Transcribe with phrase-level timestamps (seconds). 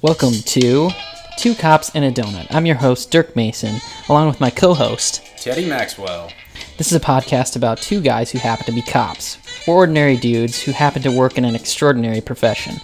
[0.00, 0.90] Welcome to
[1.38, 2.46] Two Cops and a Donut.
[2.50, 5.24] I'm your host, Dirk Mason, along with my co host.
[5.38, 6.30] Teddy Maxwell.
[6.76, 9.38] This is a podcast about two guys who happen to be cops.
[9.66, 12.76] We're ordinary dudes who happen to work in an extraordinary profession.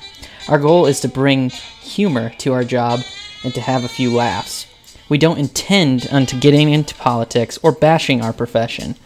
[0.48, 2.98] Our goal is to bring humor to our job
[3.44, 4.66] and to have a few laughs.
[5.08, 8.96] We don't intend unto getting into politics or bashing our profession.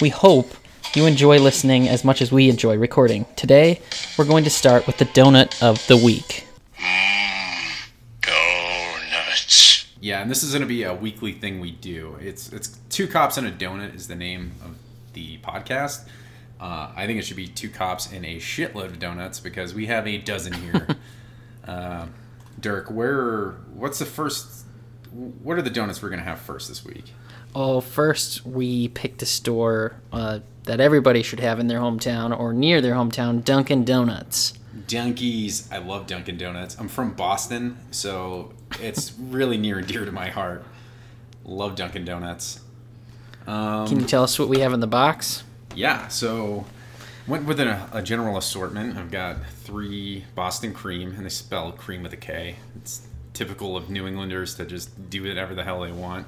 [0.00, 0.54] We hope
[0.94, 3.26] you enjoy listening as much as we enjoy recording.
[3.34, 3.80] Today,
[4.16, 6.46] we're going to start with the donut of the week.
[10.00, 12.16] Yeah, and this is going to be a weekly thing we do.
[12.20, 14.76] It's it's two cops and a donut is the name of
[15.12, 16.06] the podcast.
[16.58, 19.86] Uh, I think it should be two cops and a shitload of donuts because we
[19.86, 20.86] have a dozen here.
[21.66, 22.06] uh,
[22.58, 23.52] Dirk, where?
[23.74, 24.64] What's the first?
[25.10, 27.12] What are the donuts we're going to have first this week?
[27.54, 32.52] Oh, first we picked a store uh, that everybody should have in their hometown or
[32.52, 34.54] near their hometown, Dunkin' Donuts.
[34.86, 35.70] Dunkies.
[35.72, 36.78] I love Dunkin' Donuts.
[36.78, 40.64] I'm from Boston, so it's really near and dear to my heart.
[41.44, 42.60] Love Dunkin' Donuts.
[43.46, 45.42] Um, Can you tell us what we have in the box?
[45.74, 46.66] Yeah, so
[47.26, 48.96] went with a, a general assortment.
[48.96, 52.56] I've got three Boston cream, and they spell cream with a K.
[52.76, 56.26] It's typical of New Englanders to just do whatever the hell they want.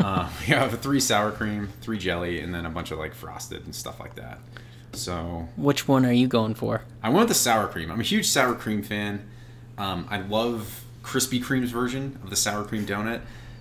[0.00, 3.64] Uh, we have three sour cream, three jelly, and then a bunch of like frosted
[3.64, 4.40] and stuff like that.
[4.94, 6.82] So Which one are you going for?
[7.02, 7.90] I went with the sour cream.
[7.90, 9.26] I'm a huge sour cream fan.
[9.78, 13.20] Um, I love Krispy Kreme's version of the sour cream donut.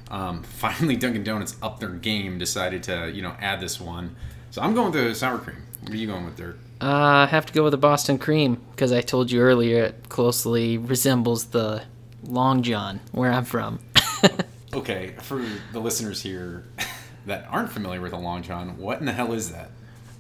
[0.10, 4.16] Um, finally, Dunkin' Donuts upped their game, decided to you know add this one.
[4.52, 5.64] So I'm going with the sour cream.
[5.82, 6.56] What are you going with there?
[6.82, 10.10] Uh, I have to go with the Boston Cream because I told you earlier it
[10.10, 11.84] closely resembles the
[12.24, 13.80] Long John where I'm from.
[14.74, 16.64] Okay, for the listeners here
[17.26, 19.70] that aren't familiar with a Long John, what in the hell is that?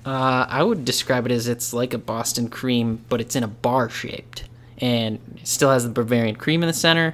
[0.05, 3.47] Uh, I would describe it as it's like a Boston cream, but it's in a
[3.47, 4.43] bar shaped,
[4.81, 7.13] and still has the Bavarian cream in the center.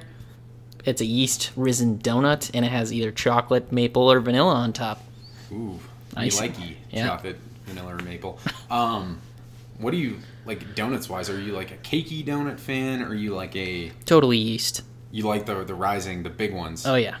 [0.84, 5.02] It's a yeast risen donut, and it has either chocolate, maple, or vanilla on top.
[5.52, 5.78] Ooh,
[6.16, 6.40] Nice.
[6.40, 7.08] me likey Yeah.
[7.08, 8.38] chocolate, vanilla, or maple.
[8.70, 9.20] Um,
[9.78, 11.28] what do you like donuts wise?
[11.30, 14.82] Are you like a cakey donut fan, or are you like a Totally yeast.
[15.12, 16.86] you like the the rising, the big ones?
[16.86, 17.16] Oh yeah.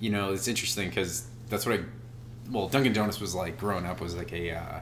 [0.00, 1.84] you know, it's interesting because that's what I,
[2.50, 4.80] well, Dunkin' Donuts was like growing up was like a, uh,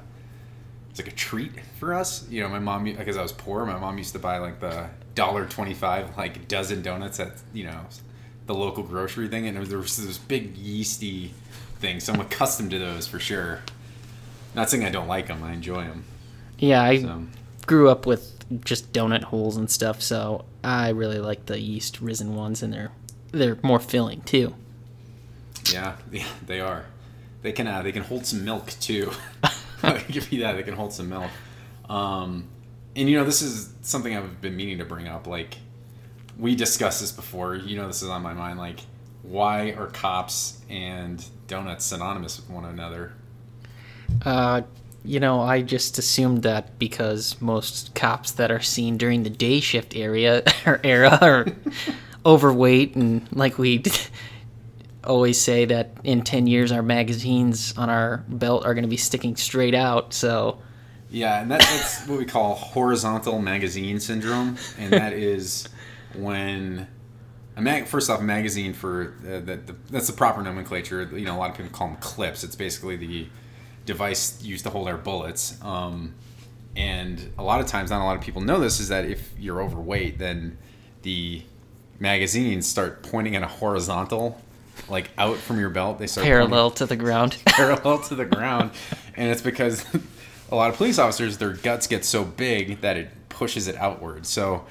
[0.95, 1.51] it's like a treat
[1.81, 2.25] for us.
[2.31, 4.89] You know, my mom, because I was poor, my mom used to buy like the
[5.17, 7.81] dollar twenty five like dozen donuts at you know
[8.47, 11.35] the local grocery thing, and there was, this big yeasty
[11.81, 11.99] thing.
[11.99, 13.63] So I'm accustomed to those for sure.
[14.55, 16.05] Not saying I don't like them, I enjoy them.
[16.59, 17.25] Yeah, I So
[17.67, 22.37] grew up with just donut holes and stuff, so I really like the yeast risen
[22.37, 22.93] ones, and they're
[23.33, 24.55] they're more filling too.
[25.73, 26.87] yeah, yeah, they are.
[27.43, 29.11] They can uh, they can hold some milk too.
[30.09, 30.53] Give you that.
[30.53, 31.31] They can hold some milk.
[31.89, 32.49] Um,
[32.97, 35.27] and you know, this is something I've been meaning to bring up.
[35.27, 35.57] Like,
[36.39, 37.55] we discussed this before.
[37.55, 38.59] You know, this is on my mind.
[38.59, 38.81] Like,
[39.23, 43.13] why are cops and donuts synonymous with one another?
[44.25, 44.63] Uh,
[45.05, 49.61] you know, I just assumed that because most cops that are seen during the day
[49.61, 51.47] shift area or era are
[52.25, 53.79] overweight, and like we
[55.05, 58.97] always say that in ten years our magazines on our belt are going to be
[58.97, 60.13] sticking straight out.
[60.13, 60.61] So
[61.11, 65.69] Yeah, and that, that's what we call horizontal magazine syndrome, and that is
[66.15, 66.89] when
[67.57, 67.87] a mag.
[67.87, 71.03] First off, a magazine for uh, that the, that's the proper nomenclature.
[71.03, 72.45] You know, a lot of people call them clips.
[72.45, 73.29] It's basically the
[73.87, 75.63] device used to hold our bullets.
[75.63, 76.15] Um,
[76.77, 79.33] and a lot of times, not a lot of people know this, is that if
[79.39, 80.59] you're overweight, then
[81.03, 81.43] the
[82.01, 84.41] magazines start pointing at a horizontal,
[84.89, 85.99] like out from your belt.
[85.99, 87.37] They start pointing- parallel to the ground.
[87.47, 88.71] parallel to the ground,
[89.17, 89.85] and it's because
[90.51, 94.27] a lot of police officers their guts get so big that it pushes it outward.
[94.27, 94.65] So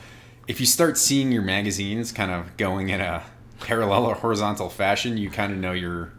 [0.48, 3.24] if you start seeing your magazines kind of going in a
[3.60, 6.12] parallel or horizontal fashion, you kind of know you're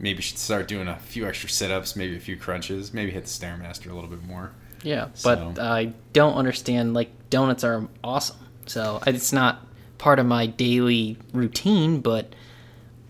[0.00, 3.30] maybe should start doing a few extra sit-ups, maybe a few crunches, maybe hit the
[3.30, 4.52] stairmaster a little bit more.
[4.82, 6.94] Yeah, but I don't understand.
[6.94, 8.36] Like donuts are awesome,
[8.66, 9.66] so it's not
[9.98, 12.00] part of my daily routine.
[12.00, 12.32] But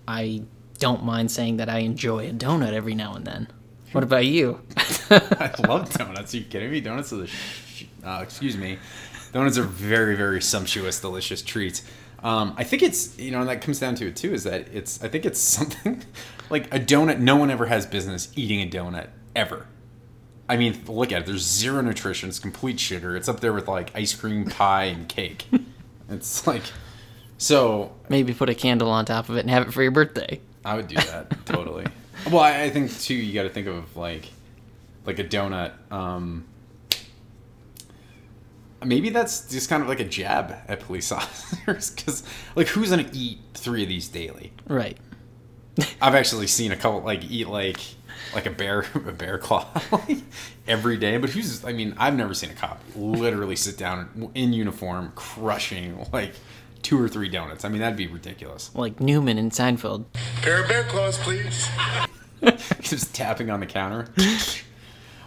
[0.09, 0.43] I
[0.79, 3.49] don't mind saying that I enjoy a donut every now and then.
[3.93, 4.61] What about you?
[5.11, 6.33] I love donuts.
[6.33, 6.81] Are you kidding me?
[6.81, 8.79] Donuts are the, sh- uh, excuse me,
[9.33, 11.83] donuts are very, very sumptuous, delicious treats.
[12.23, 14.67] Um, I think it's you know and that comes down to it too is that
[14.75, 16.03] it's I think it's something
[16.49, 17.19] like a donut.
[17.21, 19.67] No one ever has business eating a donut ever.
[20.49, 21.27] I mean, look at it.
[21.27, 22.31] There's zero nutrition.
[22.31, 23.15] It's complete sugar.
[23.15, 25.47] It's up there with like ice cream, pie, and cake.
[26.11, 26.63] It's like
[27.39, 27.93] so.
[28.09, 30.41] Maybe put a candle on top of it and have it for your birthday.
[30.65, 31.87] I would do that totally.
[32.27, 33.15] Well, I, I think too.
[33.15, 34.27] You got to think of like,
[35.07, 35.73] like a donut.
[35.91, 36.45] Um,
[38.85, 42.23] maybe that's just kind of like a jab at police officers because
[42.55, 44.53] like who's gonna eat three of these daily?
[44.67, 44.99] Right.
[46.03, 47.81] I've actually seen a couple like eat like
[48.35, 49.67] like a bear a bear claw
[50.67, 51.19] every day.
[51.19, 51.65] But who's?
[51.65, 56.35] I mean, I've never seen a cop literally sit down in uniform crushing like
[56.83, 57.65] two or three donuts.
[57.65, 58.75] I mean, that'd be ridiculous.
[58.75, 60.05] Like Newman in Seinfeld.
[60.43, 61.69] Pair of bear claws, please.
[62.81, 64.09] Just tapping on the counter.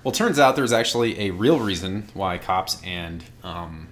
[0.04, 3.90] well, turns out there's actually a real reason why cops and um,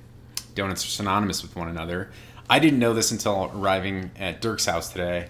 [0.55, 2.11] donuts are synonymous with one another.
[2.49, 5.27] I didn't know this until arriving at Dirk's house today.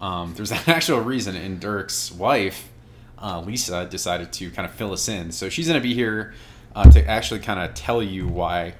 [0.00, 2.68] Um, there's an actual reason, and Dirk's wife,
[3.18, 5.32] uh, Lisa, decided to kind of fill us in.
[5.32, 6.34] So she's going to be here
[6.74, 8.74] uh, to actually kind of tell you why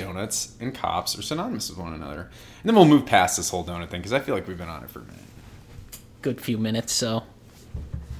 [0.00, 2.22] donuts and cops are synonymous with one another.
[2.22, 4.68] And then we'll move past this whole donut thing because I feel like we've been
[4.68, 5.20] on it for a minute.
[6.22, 7.24] Good few minutes, so.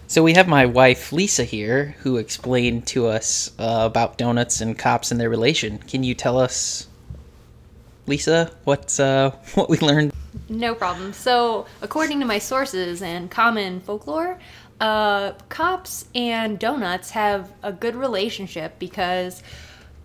[0.07, 4.79] So we have my wife Lisa here, who explained to us uh, about donuts and
[4.79, 5.79] cops and their relation.
[5.79, 6.89] Can you tell us,
[8.07, 10.13] Lisa, what's uh, what we learned?
[10.49, 11.13] No problem.
[11.13, 14.39] So, according to my sources and common folklore,
[14.81, 19.43] uh, cops and donuts have a good relationship because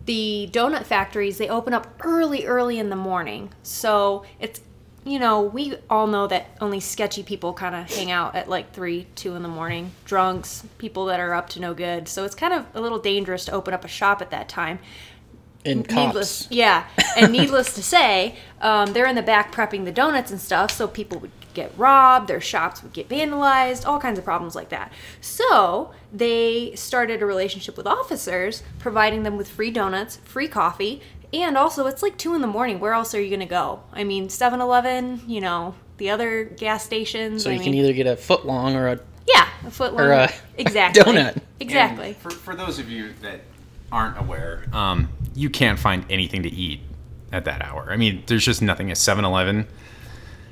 [0.05, 3.51] the donut factories they open up early, early in the morning.
[3.63, 4.61] So it's
[5.03, 8.71] you know we all know that only sketchy people kind of hang out at like
[8.73, 12.07] three, two in the morning, drunks, people that are up to no good.
[12.07, 14.79] So it's kind of a little dangerous to open up a shop at that time.
[15.65, 16.51] And Needless, cops.
[16.51, 16.85] yeah,
[17.17, 20.87] and needless to say, um, they're in the back prepping the donuts and stuff, so
[20.87, 24.91] people would get robbed, their shops would get vandalized, all kinds of problems like that.
[25.21, 31.01] So they started a relationship with officers, providing them with free donuts, free coffee,
[31.33, 32.79] and also it's like two in the morning.
[32.79, 33.81] Where else are you gonna go?
[33.93, 37.43] I mean, 7-Eleven, you know, the other gas stations.
[37.43, 39.93] So I you mean, can either get a foot long or a yeah, a foot
[39.93, 40.01] long.
[40.05, 41.01] or a exactly.
[41.01, 41.41] donut.
[41.59, 42.07] Exactly.
[42.09, 43.41] And for, for those of you that
[43.91, 46.81] aren't aware, um, you can't find anything to eat
[47.31, 47.87] at that hour.
[47.89, 49.67] I mean, there's just nothing at 7 Eleven,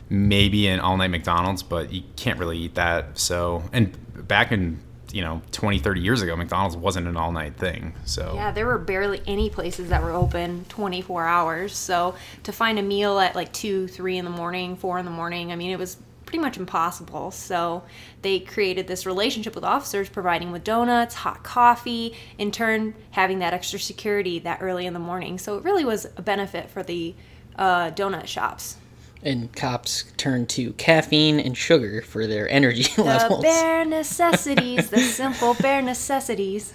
[0.10, 3.18] maybe an all night McDonald's, but you can't really eat that.
[3.18, 3.98] So, and
[4.28, 4.80] back in,
[5.12, 7.94] you know, 20, 30 years ago, McDonald's wasn't an all night thing.
[8.06, 11.76] So, Yeah, there were barely any places that were open 24 hours.
[11.76, 15.12] So to find a meal at like 2, 3 in the morning, 4 in the
[15.12, 15.98] morning, I mean, it was
[16.34, 17.30] pretty much impossible.
[17.30, 17.84] So
[18.24, 23.54] they created this relationship with officers, providing with donuts, hot coffee, in turn, having that
[23.54, 25.38] extra security that early in the morning.
[25.38, 27.14] So it really was a benefit for the
[27.56, 28.78] uh, donut shops.
[29.22, 33.44] and cops turn to caffeine and sugar for their energy The levels.
[33.44, 36.74] bare necessities, the simple bare necessities.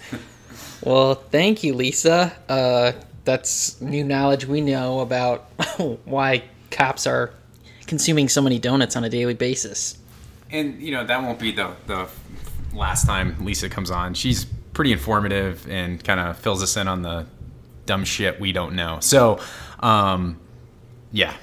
[0.81, 2.31] Well, thank you, Lisa.
[2.47, 2.93] Uh,
[3.25, 5.41] that's new knowledge we know about
[6.05, 7.33] why cops are
[7.89, 9.97] consuming so many donuts on a daily basis.
[10.51, 12.07] and you know, that won't be the, the
[12.73, 14.13] last time Lisa comes on.
[14.13, 17.25] She's pretty informative and kind of fills us in on the
[17.85, 18.99] dumb shit we don't know.
[19.01, 19.39] So,
[19.79, 20.39] um,
[21.11, 21.33] yeah,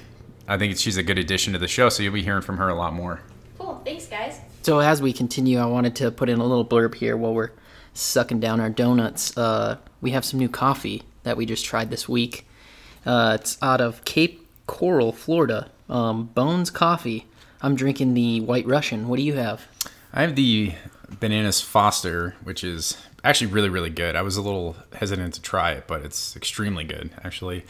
[0.47, 1.89] I think she's a good addition to the show.
[1.89, 3.19] So you'll be hearing from her a lot more.
[3.59, 4.39] Cool, thanks, guys.
[4.63, 7.51] So as we continue, I wanted to put in a little blurb here while we're
[7.93, 9.37] sucking down our donuts.
[9.37, 12.47] Uh, we have some new coffee that we just tried this week.
[13.05, 15.71] Uh, it's out of Cape Coral, Florida.
[15.89, 17.25] Um, Bones Coffee.
[17.61, 19.07] I'm drinking the White Russian.
[19.07, 19.65] What do you have?
[20.13, 20.73] I have the
[21.19, 24.15] Bananas Foster, which is actually really, really good.
[24.15, 27.65] I was a little hesitant to try it, but it's extremely good, actually.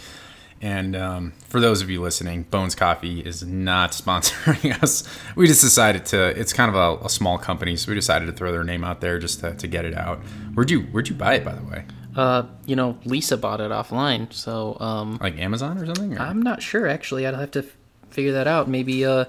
[0.59, 5.03] And um, for those of you listening, Bones Coffee is not sponsoring us.
[5.35, 6.27] We just decided to.
[6.39, 9.01] It's kind of a, a small company, so we decided to throw their name out
[9.01, 10.19] there just to, to get it out.
[10.53, 11.85] Where'd you Where'd you buy it, by the way?
[12.17, 16.17] Uh, you know, Lisa bought it offline, so um, Like Amazon or something?
[16.17, 16.21] Or?
[16.21, 17.27] I'm not sure actually.
[17.27, 17.75] I'd have to f-
[18.09, 18.67] figure that out.
[18.67, 19.25] Maybe uh,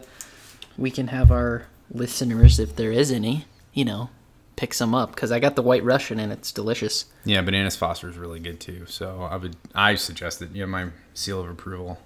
[0.78, 4.09] we can have our listeners, if there is any, you know,
[4.57, 7.04] pick some up because I got the White Russian and it's delicious.
[7.25, 8.87] yeah, Bananas Foster is really good too.
[8.87, 12.00] So I would I suggest that you have my seal of approval.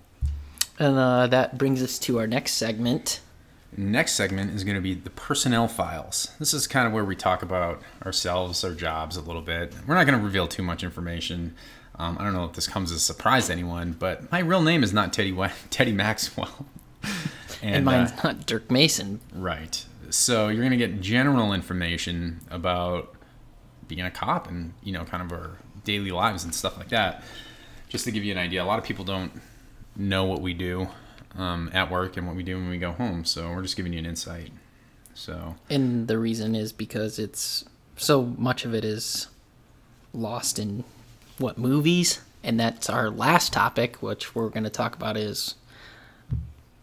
[0.78, 3.20] And uh, that brings us to our next segment.
[3.76, 6.32] Next segment is going to be the personnel files.
[6.38, 9.74] This is kind of where we talk about ourselves, our jobs a little bit.
[9.86, 11.54] We're not going to reveal too much information.
[11.96, 14.60] Um, I don't know if this comes as a surprise to anyone, but my real
[14.60, 15.34] name is not Teddy
[15.70, 16.66] Teddy Maxwell.
[17.64, 19.20] And, mine's uh, not Dirk Mason.
[19.32, 19.84] right.
[20.10, 23.14] So you're going to get general information about
[23.86, 27.22] being a cop and you know kind of our daily lives and stuff like that.
[27.88, 29.30] Just to give you an idea, a lot of people don't
[29.94, 30.88] know what we do
[31.36, 33.24] um, at work and what we do when we go home.
[33.24, 34.52] So we're just giving you an insight.
[35.14, 37.64] So And the reason is because it's
[37.96, 39.28] so much of it is
[40.12, 40.84] lost in
[41.38, 45.54] what movies, and that's our last topic, which we're going to talk about is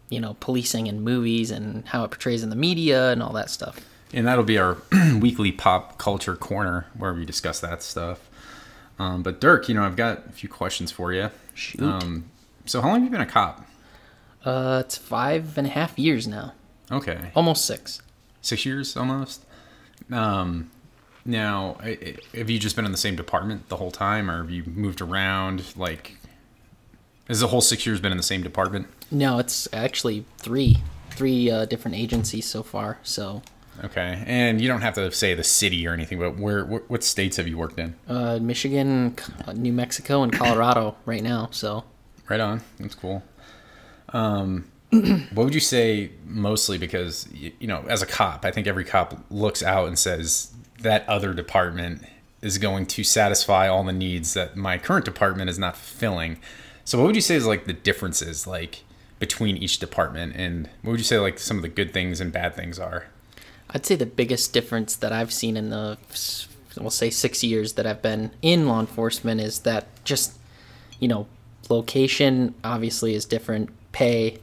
[0.08, 3.50] you know policing in movies and how it portrays in the media and all that
[3.50, 3.80] stuff.
[4.12, 4.78] And that'll be our
[5.20, 8.28] weekly pop culture corner where we discuss that stuff.
[8.98, 11.30] Um, but Dirk, you know, I've got a few questions for you.
[11.54, 11.80] Shoot.
[11.80, 12.24] Um,
[12.66, 13.64] so how long have you been a cop?
[14.44, 16.52] Uh, it's five and a half years now,
[16.90, 18.00] Okay, almost six.
[18.40, 19.44] six years almost.
[20.10, 20.70] Um,
[21.24, 24.38] now, I- I- have you just been in the same department the whole time, or
[24.38, 25.62] have you moved around?
[25.76, 26.16] Like,
[27.28, 28.86] has the whole six years been in the same department?
[29.10, 30.78] No, it's actually three,
[31.10, 32.98] three uh, different agencies so far.
[33.02, 33.42] So,
[33.84, 37.02] Okay, and you don't have to say the city or anything, but where, wh- what
[37.04, 37.94] states have you worked in?
[38.08, 39.16] uh, Michigan,
[39.54, 41.48] New Mexico, and Colorado right now.
[41.52, 41.84] So,
[42.28, 42.60] Right on.
[42.78, 43.22] That's cool.
[44.12, 48.84] Um, what would you say mostly because you know, as a cop, I think every
[48.84, 52.02] cop looks out and says that other department
[52.42, 56.38] is going to satisfy all the needs that my current department is not fulfilling.
[56.84, 58.82] So, what would you say is like the differences like
[59.18, 62.32] between each department, and what would you say like some of the good things and
[62.32, 63.06] bad things are?
[63.72, 65.96] I'd say the biggest difference that I've seen in the,
[66.76, 70.38] we'll say, six years that I've been in law enforcement is that just,
[70.98, 71.28] you know,
[71.68, 73.70] location obviously is different.
[73.92, 74.38] Pay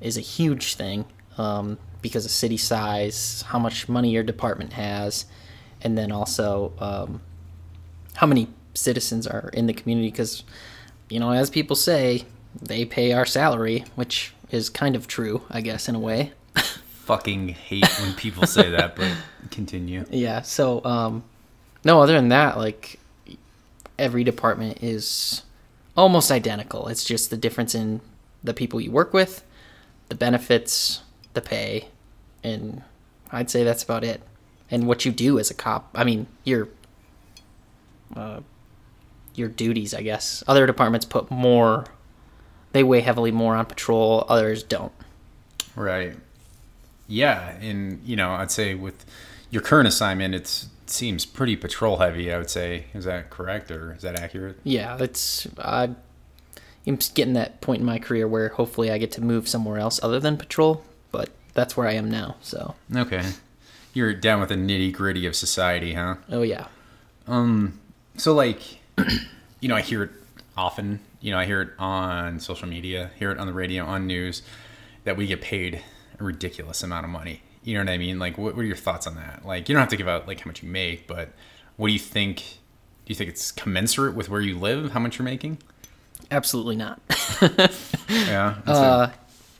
[0.00, 1.04] is a huge thing
[1.38, 5.26] um, because of city size, how much money your department has,
[5.82, 7.20] and then also um,
[8.14, 10.10] how many citizens are in the community.
[10.10, 10.44] Because,
[11.08, 12.24] you know, as people say,
[12.60, 16.32] they pay our salary, which is kind of true, I guess, in a way.
[17.04, 19.12] Fucking hate when people say that, but
[19.50, 20.04] continue.
[20.10, 20.42] Yeah.
[20.42, 21.22] So, um,
[21.84, 22.98] no, other than that, like
[23.98, 25.42] every department is
[25.96, 26.88] almost identical.
[26.88, 28.00] It's just the difference in
[28.46, 29.44] the people you work with,
[30.08, 31.02] the benefits,
[31.34, 31.88] the pay,
[32.42, 32.82] and
[33.30, 34.22] I'd say that's about it.
[34.70, 35.90] And what you do as a cop.
[35.94, 36.68] I mean, your
[38.16, 38.40] uh,
[39.34, 40.42] your duties, I guess.
[40.48, 41.84] Other departments put more.
[42.72, 44.24] They weigh heavily more on patrol.
[44.28, 44.92] Others don't.
[45.76, 46.16] Right.
[47.06, 49.04] Yeah, and you know, I'd say with
[49.50, 52.32] your current assignment, it's, it seems pretty patrol heavy.
[52.32, 54.58] I would say, is that correct or is that accurate?
[54.64, 55.90] yeah, it's I,
[56.86, 59.78] I'm just getting that point in my career where hopefully I get to move somewhere
[59.78, 62.36] else other than patrol, but that's where I am now.
[62.42, 63.24] So, Okay,
[63.92, 66.16] you're down with the nitty gritty of society, huh?
[66.30, 66.66] oh yeah,
[67.26, 67.80] Um.
[68.18, 68.60] So, like,
[69.60, 70.10] you know, I hear it
[70.56, 71.00] often.
[71.20, 74.42] You know, I hear it on social media, hear it on the radio, on news,
[75.04, 75.82] that we get paid
[76.20, 77.42] a ridiculous amount of money.
[77.64, 78.18] You know what I mean?
[78.18, 79.44] Like, what, what are your thoughts on that?
[79.44, 81.30] Like, you don't have to give out like how much you make, but
[81.76, 82.38] what do you think?
[83.04, 85.58] Do you think it's commensurate with where you live, how much you're making?
[86.30, 87.00] Absolutely not.
[88.08, 88.54] Yeah.
[88.66, 89.10] Uh,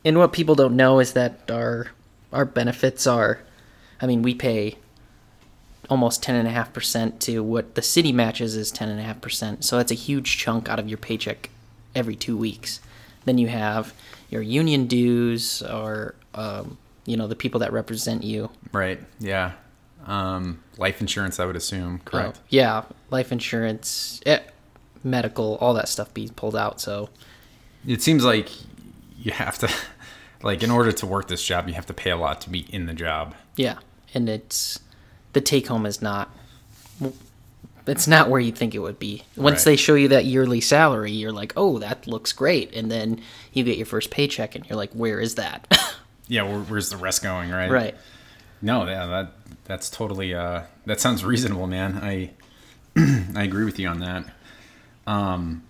[0.05, 1.89] and what people don't know is that our
[2.33, 3.41] our benefits are,
[4.01, 4.77] I mean, we pay
[5.91, 9.03] almost ten and a half percent to what the city matches is ten and a
[9.03, 9.65] half percent.
[9.65, 11.51] So that's a huge chunk out of your paycheck
[11.95, 12.81] every two weeks.
[13.25, 13.93] Then you have
[14.31, 18.51] your union dues, or um, you know the people that represent you.
[18.73, 19.01] right.
[19.19, 19.53] Yeah.
[20.07, 21.99] Um, life insurance, I would assume.
[22.05, 22.37] Correct.
[22.37, 24.39] Uh, yeah, life insurance, eh,
[25.07, 26.81] medical, all that stuff be pulled out.
[26.81, 27.09] So
[27.87, 28.51] It seems like
[29.19, 29.71] you have to,
[30.43, 32.67] like, in order to work this job, you have to pay a lot to be
[32.75, 33.35] in the job.
[33.57, 33.79] yeah,
[34.15, 34.81] and it's
[35.33, 36.31] the take home is not.
[37.87, 39.23] It's not where you think it would be.
[39.37, 39.65] Once Right.
[39.73, 43.21] they show you that yearly salary, you're like, "Oh, that looks great," and then
[43.53, 45.67] you get your first paycheck, and you're like, "Where is that?"
[46.29, 46.43] Yeah.
[46.43, 47.51] Where, where's the rest going?
[47.53, 47.71] Right.
[47.71, 47.95] right.
[48.61, 49.33] No, yeah, that
[49.67, 52.01] that's totally uh that sounds reasonable, man.
[52.03, 52.31] I
[53.37, 54.25] I agree with you on that.
[55.07, 55.63] Um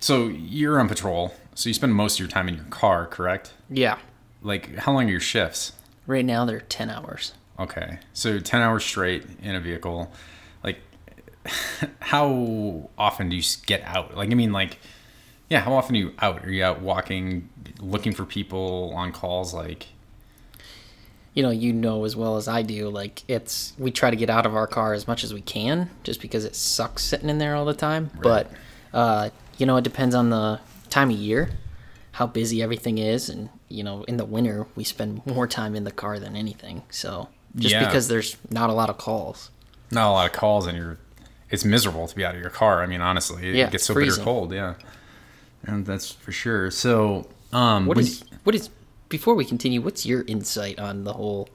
[0.00, 3.52] so you're on patrol, so you spend most of your time in your car, correct?
[3.68, 3.98] Yeah.
[4.42, 5.72] Like how long are your shifts?
[6.06, 7.34] Right now they're ten hours.
[7.58, 7.98] Okay.
[8.12, 10.12] So 10 hours straight in a vehicle.
[10.62, 10.78] Like
[12.00, 14.16] how often do you get out?
[14.16, 14.78] Like I mean like
[15.48, 16.44] yeah, how often are you out?
[16.44, 17.48] Are you out walking,
[17.80, 19.86] looking for people on calls like
[21.34, 24.30] you know, you know as well as I do, like it's we try to get
[24.30, 27.38] out of our car as much as we can, just because it sucks sitting in
[27.38, 28.10] there all the time.
[28.22, 28.50] But
[28.92, 31.50] uh, you know, it depends on the time of year,
[32.12, 35.84] how busy everything is, and you know, in the winter we spend more time in
[35.84, 36.82] the car than anything.
[36.90, 37.86] So just Yeah.
[37.86, 39.50] because there's not a lot of calls.
[39.90, 40.98] not a lot of calls and you're
[41.50, 42.82] it's miserable to be out of your car.
[42.82, 44.52] I mean, honestly, it Yeah, gets so bitter cold.
[44.52, 44.74] Yeah,
[45.62, 46.70] and that's for sure.
[46.70, 48.68] So, um, What is what is
[49.08, 49.80] before we continue?
[49.80, 51.48] What's your insight on the whole,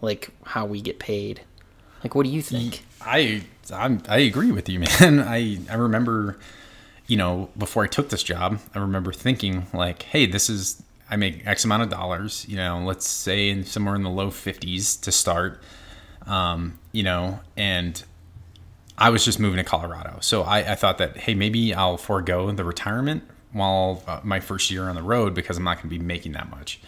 [0.00, 1.42] like how we get paid?
[2.02, 2.84] Like, what do you think?
[3.00, 5.20] I I'm, I agree with you, man.
[5.20, 6.38] I I remember,
[7.06, 11.16] you know, before I took this job, I remember thinking like, hey, this is I
[11.16, 12.46] make X amount of dollars.
[12.48, 15.60] You know, let's say in somewhere in the low fifties to start.
[16.26, 18.02] Um, you know, and
[18.98, 22.50] I was just moving to Colorado, so I, I thought that hey, maybe I'll forego
[22.50, 23.22] the retirement
[23.52, 26.32] while uh, my first year on the road because I'm not going to be making
[26.32, 26.80] that much.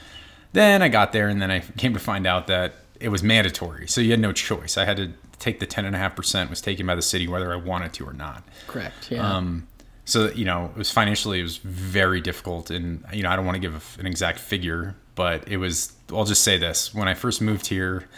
[0.53, 3.87] Then I got there, and then I came to find out that it was mandatory,
[3.87, 4.77] so you had no choice.
[4.77, 7.29] I had to take the ten and a half percent was taken by the city
[7.29, 8.43] whether I wanted to or not.
[8.67, 9.11] Correct.
[9.11, 9.37] Yeah.
[9.37, 9.69] Um,
[10.05, 13.45] so you know, it was financially it was very difficult, and you know, I don't
[13.45, 15.93] want to give an exact figure, but it was.
[16.11, 18.09] I'll just say this: when I first moved here,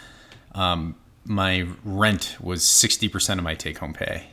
[0.55, 0.95] um,
[1.25, 4.27] my rent was sixty percent of my take-home pay.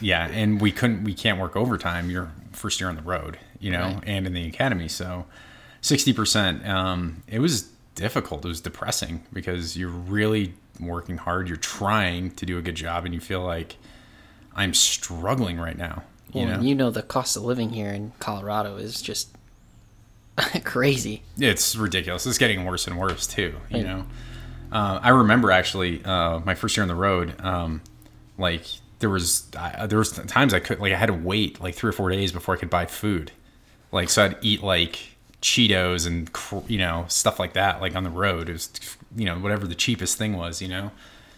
[0.00, 2.08] Yeah, and we couldn't, we can't work overtime.
[2.08, 4.04] Your first year on the road, you know, Right.
[4.06, 5.26] and in the academy, so
[5.80, 6.66] sixty percent.
[6.68, 8.44] Um, it was difficult.
[8.44, 11.48] It was depressing because you're really working hard.
[11.48, 13.76] You're trying to do a good job, and you feel like
[14.54, 16.02] I'm struggling right now.
[16.32, 19.30] You well, know, you know the cost of living here in Colorado is just
[20.64, 21.22] crazy.
[21.38, 22.26] it's ridiculous.
[22.26, 23.54] It's getting worse and worse too.
[23.70, 24.06] You know,
[24.70, 27.34] uh, I remember actually uh, my first year on the road.
[27.40, 27.82] Um,
[28.36, 28.64] like
[28.98, 31.90] there was I, there was times I could like I had to wait like three
[31.90, 33.32] or four days before I could buy food.
[33.92, 36.30] Like so, I'd eat like Cheetos and
[36.68, 37.80] you know stuff like that.
[37.80, 38.70] Like on the road, it was
[39.16, 40.60] you know whatever the cheapest thing was.
[40.60, 40.90] You know,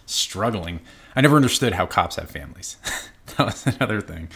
[0.07, 0.81] struggling.
[1.15, 2.77] I never understood how cops have families.
[3.37, 4.29] that was another thing.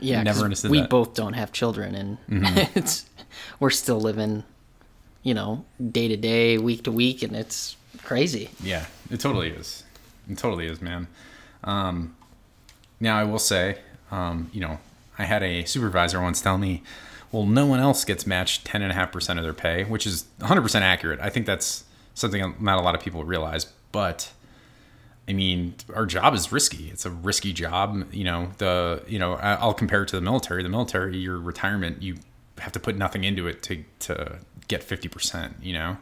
[0.00, 0.90] Yeah, never understood we that.
[0.90, 2.18] both don't have children, and
[2.74, 3.06] it's
[3.60, 4.44] we're still living,
[5.22, 8.50] you know, day to day, week to week, and it's crazy.
[8.62, 9.84] Yeah, it totally is.
[10.28, 11.06] It totally is, man.
[11.62, 12.16] Um,
[13.00, 13.78] now I will say,
[14.10, 14.78] um, you know,
[15.18, 16.82] I had a supervisor once tell me,
[17.32, 20.06] "Well, no one else gets matched ten and a half percent of their pay," which
[20.06, 21.20] is 100 percent accurate.
[21.20, 21.84] I think that's
[22.14, 24.32] something not a lot of people realize, but.
[25.26, 26.90] I mean, our job is risky.
[26.90, 28.12] It's a risky job.
[28.12, 30.62] You know, the you know, I'll compare it to the military.
[30.62, 32.18] The military, your retirement, you
[32.58, 35.56] have to put nothing into it to to get fifty percent.
[35.62, 35.96] You know,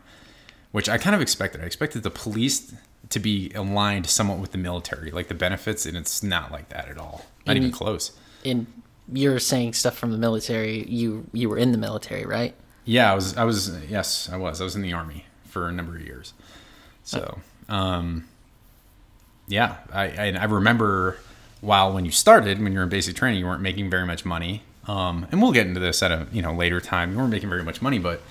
[0.73, 1.61] which I kind of expected.
[1.61, 2.75] I expected the police
[3.13, 6.89] to be aligned somewhat with the military, like the benefits, and it's not like that
[6.89, 7.27] at all.
[7.47, 8.13] Not even close.
[8.45, 8.67] And
[9.13, 10.85] you're saying stuff from the military.
[10.89, 12.55] You you were in the military, right?
[12.85, 13.37] Yeah, I was.
[13.37, 13.77] I was.
[13.89, 14.61] Yes, I was.
[14.61, 16.33] I was in the army for a number of years.
[17.05, 17.39] So,
[17.69, 18.29] um,
[19.47, 21.19] yeah, I I, I remember
[21.61, 24.25] while when you started, when you were in basic training, you weren't making very much
[24.25, 24.63] money.
[24.89, 27.13] Um, and we'll get into this at a you know later time.
[27.13, 28.23] You weren't making very much money, but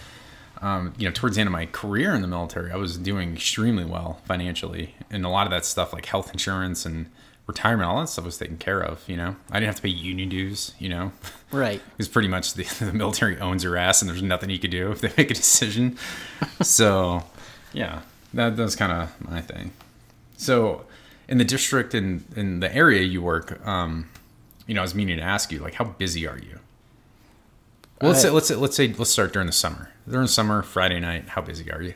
[0.62, 3.34] um, you know, towards the end of my career in the military, I was doing
[3.34, 7.08] extremely well financially, and a lot of that stuff like health insurance and
[7.48, 9.04] retirement, all that stuff was taken care of.
[9.08, 10.74] You know, I didn't have to pay union dues.
[10.80, 11.12] You know,
[11.52, 11.82] Right.
[11.92, 14.92] because pretty much the, the military owns your ass, and there's nothing you could do
[14.92, 15.98] if they make a decision.
[16.62, 17.24] so,
[17.74, 18.02] yeah,
[18.34, 19.72] that that's kind of my thing.
[20.38, 20.86] So,
[21.28, 24.10] in the district and in the area you work, um,
[24.68, 26.60] you know, I was meaning to ask you, like, how busy are you?
[28.02, 29.92] Well, let's I- say, let's say, let's say, let's start during the summer.
[30.10, 31.94] During summer, Friday night, how busy are you?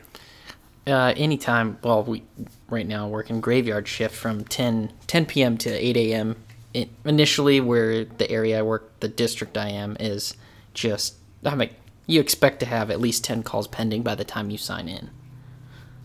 [0.86, 1.78] Uh, anytime.
[1.82, 2.22] Well, we
[2.68, 5.58] right now working graveyard shift from 10, 10 p.m.
[5.58, 6.36] to 8 a.m.
[6.72, 10.34] It, initially, where the area I work, the district I am, is
[10.74, 11.16] just.
[11.44, 11.70] I mean,
[12.06, 15.10] you expect to have at least 10 calls pending by the time you sign in.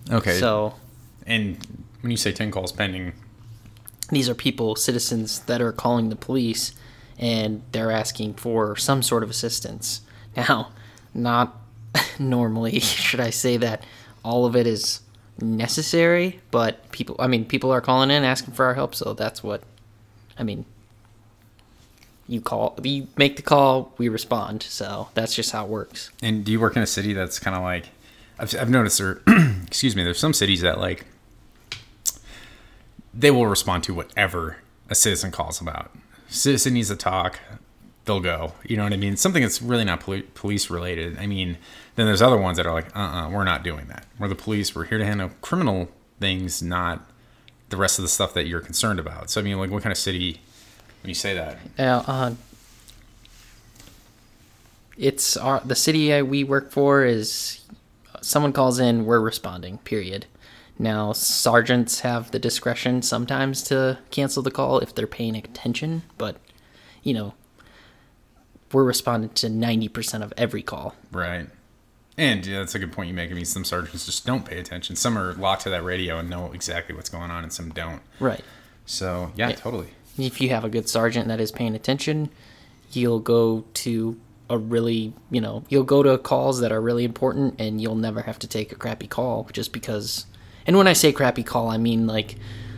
[0.09, 0.39] Okay.
[0.39, 0.73] So
[1.25, 1.57] and
[2.01, 3.13] when you say ten calls pending,
[4.09, 6.73] these are people, citizens that are calling the police
[7.19, 10.01] and they're asking for some sort of assistance.
[10.35, 10.71] Now,
[11.13, 11.55] not
[12.19, 13.83] normally should I say that
[14.23, 15.01] all of it is
[15.39, 19.43] necessary, but people, I mean, people are calling in asking for our help, so that's
[19.43, 19.63] what,
[20.37, 20.65] I mean,
[22.27, 26.11] you call, you make the call, we respond, so that's just how it works.
[26.21, 27.89] And do you work in a city that's kind of like
[28.41, 29.21] I've, I've noticed there
[29.67, 31.05] excuse me there's some cities that like
[33.13, 34.57] they will respond to whatever
[34.89, 35.91] a citizen calls about
[36.31, 37.39] citizen needs to talk.
[38.05, 38.53] They'll go.
[38.63, 39.15] You know what i mean?
[39.15, 41.19] Something that's really not poli- police related.
[41.19, 41.57] I mean
[41.95, 44.05] then there's other ones that are like uh-uh we're not doing that.
[44.17, 44.73] We're the police.
[44.75, 45.89] We're here to handle criminal
[46.19, 47.07] things not
[47.69, 49.29] the rest of the stuff that you're concerned about.
[49.29, 50.41] So i mean like what kind of city
[51.03, 51.57] when you say that?
[51.77, 52.33] Now, uh,
[54.97, 57.61] it's our the city we work for is
[58.21, 59.79] someone calls in, we're responding.
[59.79, 60.25] Period.
[60.79, 66.37] Now, sergeants have the discretion sometimes to cancel the call if they're paying attention, but
[67.03, 67.33] you know,
[68.71, 70.95] we're responding to ninety percent of every call.
[71.11, 71.47] Right.
[72.17, 73.31] And yeah, that's a good point you make.
[73.31, 74.95] I mean, some sergeants just don't pay attention.
[74.95, 78.01] Some are locked to that radio and know exactly what's going on, and some don't.
[78.19, 78.43] Right.
[78.85, 79.55] So yeah, Yeah.
[79.55, 79.87] totally.
[80.17, 82.29] If you have a good sergeant that is paying attention,
[82.91, 87.55] you'll go to a really, you know, you'll go to calls that are really important
[87.59, 90.25] and you'll never have to take a crappy call just because.
[90.65, 92.35] And when I say crappy call, I mean like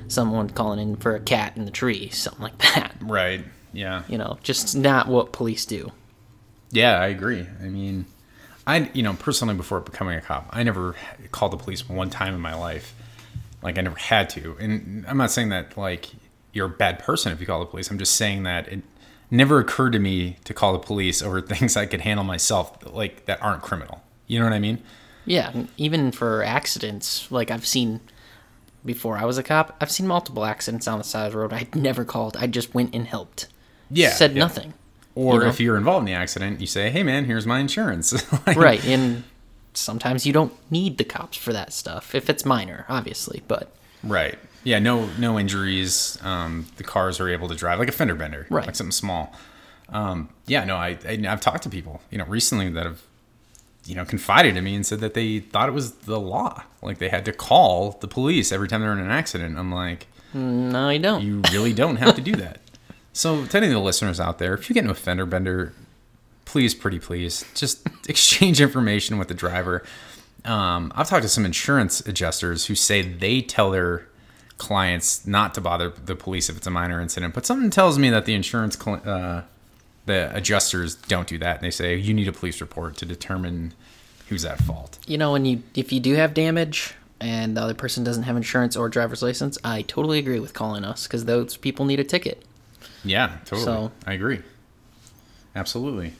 [0.08, 2.96] someone calling in for a cat in the tree, something like that.
[3.02, 3.44] Right.
[3.74, 4.04] Yeah.
[4.08, 5.92] You know, just not what police do.
[6.72, 7.46] Yeah, I agree.
[7.62, 8.06] I mean,
[8.66, 10.96] I you know personally before becoming a cop, I never
[11.32, 12.96] called the police one time in my life.
[13.62, 16.10] Like I never had to, and I'm not saying that like
[16.52, 17.90] you're a bad person if you call the police.
[17.90, 18.82] I'm just saying that it
[19.30, 23.26] never occurred to me to call the police over things I could handle myself, like
[23.26, 24.02] that aren't criminal.
[24.28, 24.82] You know what I mean?
[25.26, 28.02] Yeah, even for accidents, like I've seen
[28.86, 31.54] before I was a cop, I've seen multiple accidents on the side of the road.
[31.54, 32.36] I never called.
[32.38, 33.48] I just went and helped.
[33.90, 34.40] Yeah, Said yeah.
[34.40, 34.74] nothing.
[35.16, 35.48] Or you know?
[35.48, 38.14] if you're involved in the accident, you say, "Hey, man, here's my insurance."
[38.48, 38.84] Like, Right.
[38.86, 39.24] And
[39.74, 43.42] sometimes you don't need the cops for that stuff if it's minor, obviously.
[43.48, 43.72] But
[44.04, 44.38] Right.
[44.64, 44.80] Yeah.
[44.80, 45.08] No.
[45.20, 46.18] No injuries.
[46.24, 48.48] Um, the cars are able to drive like a fender bender.
[48.50, 48.66] Right.
[48.66, 49.34] Like something small.
[49.90, 50.66] Um, yeah.
[50.66, 50.76] No.
[50.78, 51.24] I, I.
[51.28, 53.02] I've talked to people, you know, recently that have,
[53.86, 56.64] you know, confided in me and said that they thought it was the law.
[56.82, 59.58] Like they had to call the police every time they're in an accident.
[59.58, 61.22] I'm like, no, you don't.
[61.22, 62.60] you really don't have to do that.
[63.16, 65.72] So, to any of the listeners out there, if you get into a fender bender,
[66.46, 69.84] please, pretty please, just exchange information with the driver.
[70.46, 74.08] Um, I've talked to some insurance adjusters who say they tell their
[74.58, 78.10] clients not to bother the police if it's a minor incident, but something tells me
[78.10, 79.44] that the insurance cl- uh,
[80.06, 81.58] the adjusters don't do that.
[81.58, 83.74] And they say you need a police report to determine
[84.30, 85.00] who's at fault.
[85.08, 88.36] you know, when you if you do have damage and the other person doesn't have
[88.36, 92.04] insurance or driver's license, I totally agree with calling us because those people need a
[92.04, 92.44] ticket.
[93.04, 93.64] Yeah, totally.
[93.64, 94.42] So- I agree.
[95.56, 96.14] Absolutely.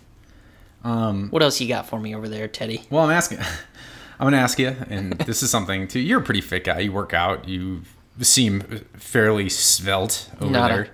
[0.84, 2.84] Um, what else you got for me over there, Teddy?
[2.90, 3.40] Well, I'm asking.
[4.20, 6.00] I'm going to ask you, and this is something too.
[6.00, 6.80] You're a pretty fit guy.
[6.80, 7.48] You work out.
[7.50, 7.82] You
[8.22, 8.62] seem
[8.96, 10.90] fairly svelte over Not a- there.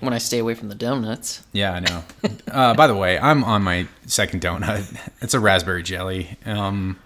[0.00, 1.42] When I stay away from the donuts.
[1.52, 2.04] Yeah, I know.
[2.50, 4.96] uh, by the way, I'm on my second donut.
[5.20, 6.36] It's a raspberry jelly.
[6.44, 6.98] Um,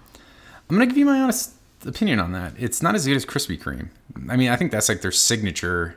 [0.69, 1.55] I'm going to give you my honest
[1.87, 2.55] opinion on that.
[2.59, 3.89] It's not as good as Krispy Kreme.
[4.29, 5.97] I mean, I think that's like their signature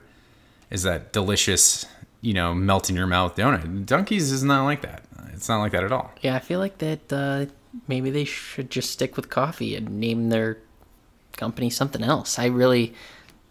[0.71, 1.85] is that delicious,
[2.21, 3.85] you know, melt in your mouth donut.
[3.85, 5.03] Dunkies is not like that.
[5.33, 6.11] It's not like that at all.
[6.21, 7.45] Yeah, I feel like that uh,
[7.87, 10.57] maybe they should just stick with coffee and name their
[11.33, 12.39] company something else.
[12.39, 12.93] I really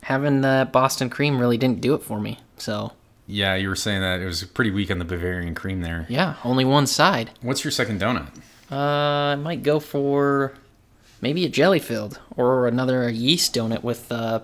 [0.03, 2.39] having the Boston cream really didn't do it for me.
[2.57, 2.93] So
[3.27, 6.07] Yeah, you were saying that it was pretty weak on the Bavarian cream there.
[6.09, 7.31] yeah, only one side.
[7.41, 8.29] What's your second donut?
[8.71, 10.53] Uh, I might go for
[11.21, 14.41] maybe a jelly filled or another yeast donut with uh,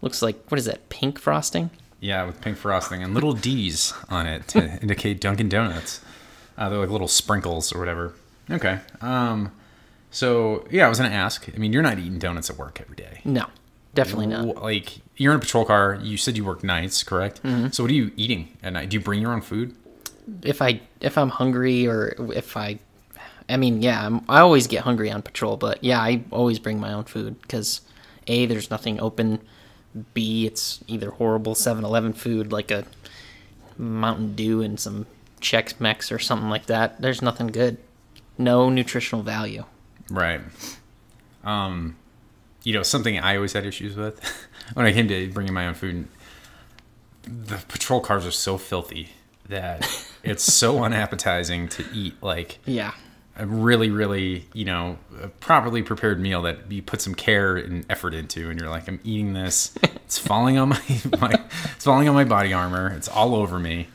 [0.00, 1.70] looks like what is that pink frosting?
[2.00, 6.00] Yeah, with pink frosting and little D's on it to indicate Dunkin' Donuts.
[6.58, 8.14] Uh, they're like little sprinkles or whatever.
[8.50, 8.78] Okay.
[9.00, 9.52] Um,
[10.10, 11.48] so yeah, I was gonna ask.
[11.54, 13.20] I mean, you're not eating donuts at work every day.
[13.24, 13.46] No,
[13.94, 14.62] definitely not.
[14.62, 15.98] Like you're in a patrol car.
[16.02, 17.42] You said you work nights, correct?
[17.42, 17.68] Mm-hmm.
[17.68, 18.88] So what are you eating at night?
[18.88, 19.74] Do you bring your own food?
[20.44, 22.78] if I if I'm hungry or if I
[23.48, 26.78] I mean yeah I'm, I always get hungry on patrol but yeah I always bring
[26.78, 27.80] my own food because
[28.28, 29.40] a there's nothing open
[30.14, 32.84] b it's either horrible 7-Eleven food like a
[33.76, 35.06] Mountain Dew and some
[35.40, 37.78] Chex Mix or something like that there's nothing good
[38.38, 39.64] no nutritional value
[40.10, 40.40] Right.
[41.44, 41.96] Um,
[42.64, 44.20] you know, something I always had issues with
[44.74, 46.06] when I came to bringing my own food.
[47.24, 49.10] The patrol cars are so filthy
[49.48, 49.88] that
[50.22, 52.14] it's so unappetizing to eat.
[52.22, 52.92] Like yeah
[53.36, 57.84] a really, really, you know, a properly prepared meal that you put some care and
[57.88, 59.74] effort into, and you're like, I'm eating this.
[59.82, 60.82] It's falling on my,
[61.20, 61.42] my
[61.74, 62.92] it's falling on my body armor.
[62.94, 63.88] It's all over me.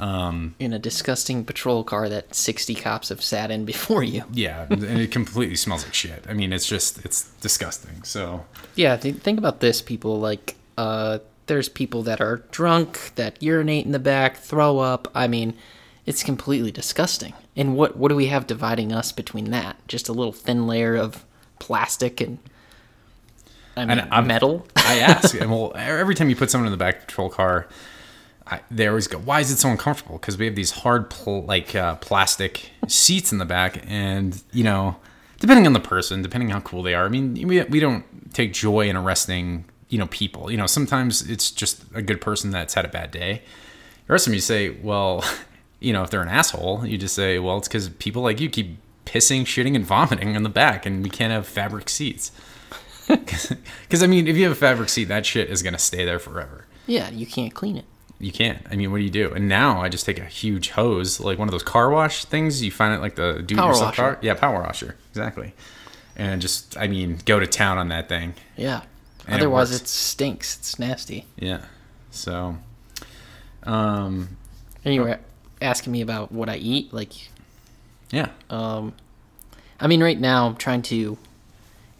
[0.00, 4.82] In a disgusting patrol car that 60 cops have sat in before you Yeah, and
[4.84, 6.24] it completely smells like shit.
[6.28, 8.02] I mean, it's just it's disgusting.
[8.02, 10.18] So Yeah, th- think about this, people.
[10.18, 15.08] Like, uh, there's people that are drunk, that urinate in the back, throw up.
[15.14, 15.54] I mean,
[16.06, 17.34] it's completely disgusting.
[17.56, 19.76] And what what do we have dividing us between that?
[19.86, 21.24] Just a little thin layer of
[21.60, 22.38] plastic and
[23.76, 24.66] I mean, And metal.
[24.76, 27.66] I ask, and well, every time you put someone in the back patrol car,
[28.46, 31.44] I, they always go, "Why is it so uncomfortable?" Because we have these hard, pl-
[31.44, 34.96] like uh, plastic seats in the back, and you know,
[35.40, 37.06] depending on the person, depending how cool they are.
[37.06, 38.04] I mean, we we don't
[38.34, 40.50] take joy in arresting, you know, people.
[40.50, 43.42] You know, sometimes it's just a good person that's had a bad day.
[44.06, 45.24] You arrest them, you say, well,
[45.80, 48.50] you know, if they're an asshole, you just say, well, it's because people like you
[48.50, 48.76] keep
[49.06, 52.30] pissing, shitting, and vomiting in the back, and we can't have fabric seats.
[53.06, 56.18] Because I mean, if you have a fabric seat, that shit is gonna stay there
[56.18, 56.66] forever.
[56.86, 57.84] yeah, you can't clean it.
[58.20, 58.64] You can't.
[58.70, 59.32] I mean, what do you do?
[59.32, 62.62] And now I just take a huge hose, like one of those car wash things.
[62.62, 64.02] You find it like the do Power yourself washer.
[64.02, 64.18] car.
[64.22, 64.96] Yeah, power washer.
[65.10, 65.52] Exactly.
[66.16, 68.34] And just, I mean, go to town on that thing.
[68.56, 68.82] Yeah.
[69.26, 69.82] And Otherwise, works.
[69.82, 70.56] it stinks.
[70.58, 71.26] It's nasty.
[71.36, 71.62] Yeah.
[72.10, 72.56] So,
[73.64, 74.36] um,
[74.84, 75.18] And you were
[75.60, 76.92] asking me about what I eat.
[76.92, 77.12] Like,
[78.10, 78.28] yeah.
[78.50, 78.92] Um,
[79.80, 81.18] I mean, right now I'm trying to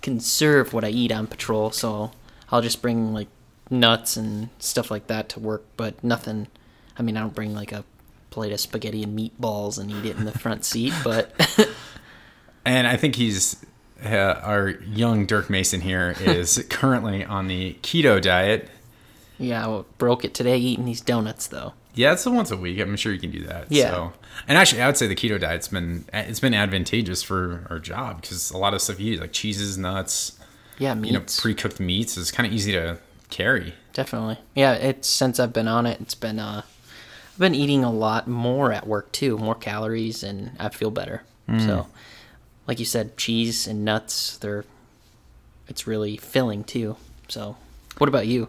[0.02, 2.12] conserve what I eat on patrol, so
[2.52, 3.28] I'll just bring like
[3.80, 6.46] nuts and stuff like that to work, but nothing.
[6.98, 7.84] I mean, I don't bring like a
[8.30, 11.32] plate of spaghetti and meatballs and eat it in the front seat, but
[12.64, 13.64] And I think he's
[14.04, 14.08] uh,
[14.42, 18.68] our young Dirk Mason here is currently on the keto diet.
[19.38, 21.74] yeah, I broke it today eating these donuts though.
[21.96, 22.80] Yeah, it's a once a week.
[22.80, 23.70] I'm sure you can do that.
[23.70, 23.90] Yeah.
[23.90, 24.12] So,
[24.48, 28.20] and actually, I would say the keto diet's been it's been advantageous for our job
[28.20, 30.36] because a lot of stuff you eat like cheeses, nuts,
[30.78, 31.12] Yeah, meats.
[31.12, 32.98] you know pre-cooked meats is kind of easy to
[33.34, 33.74] carry.
[33.92, 34.38] Definitely.
[34.54, 36.62] Yeah, it's since I've been on it, it's been uh
[37.32, 41.22] I've been eating a lot more at work too, more calories and I feel better.
[41.58, 41.86] So
[42.66, 44.64] like you said, cheese and nuts, they're
[45.68, 46.96] it's really filling too.
[47.28, 47.56] So
[47.98, 48.48] what about you?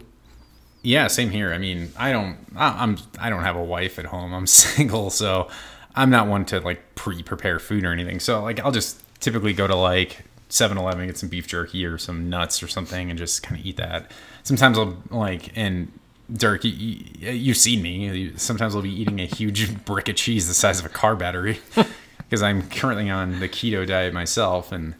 [0.82, 1.52] Yeah, same here.
[1.52, 4.32] I mean, I don't, I- I'm, I don't have a wife at home.
[4.32, 5.48] I'm single, so
[5.94, 8.20] I'm not one to like pre-prepare food or anything.
[8.20, 12.30] So like, I'll just typically go to like 7-Eleven, get some beef jerky or some
[12.30, 14.10] nuts or something, and just kind of eat that.
[14.46, 15.90] Sometimes I'll like, and
[16.32, 18.32] Dirk, you, you, you've seen me.
[18.36, 21.58] Sometimes I'll be eating a huge brick of cheese the size of a car battery
[22.18, 24.94] because I'm currently on the keto diet myself and.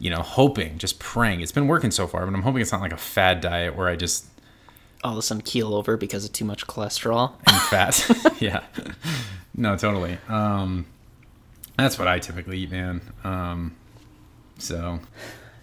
[0.00, 1.40] You know, hoping, just praying.
[1.40, 3.88] It's been working so far, but I'm hoping it's not like a fad diet where
[3.88, 4.26] I just
[5.02, 7.32] All of a sudden keel over because of too much cholesterol.
[7.46, 8.36] and fat.
[8.40, 8.64] yeah.
[9.54, 10.18] No, totally.
[10.28, 10.84] Um,
[11.78, 13.00] that's what I typically eat, man.
[13.22, 13.76] Um,
[14.58, 14.98] so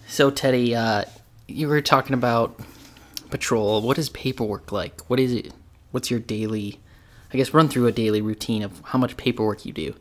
[0.07, 1.03] So Teddy, uh
[1.47, 2.57] you were talking about
[3.31, 3.81] patrol.
[3.81, 5.09] What is paperwork like?
[5.09, 5.53] What is it
[5.91, 6.79] what's your daily
[7.33, 9.95] I guess run through a daily routine of how much paperwork you do.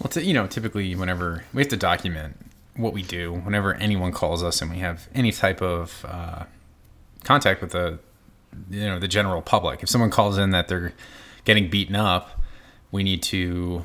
[0.00, 2.36] Well, t- you know, typically whenever we have to document
[2.76, 6.44] what we do, whenever anyone calls us and we have any type of uh,
[7.24, 7.98] contact with the,
[8.70, 9.82] you know, the general public.
[9.82, 10.92] If someone calls in that they're
[11.44, 12.40] getting beaten up,
[12.92, 13.84] we need to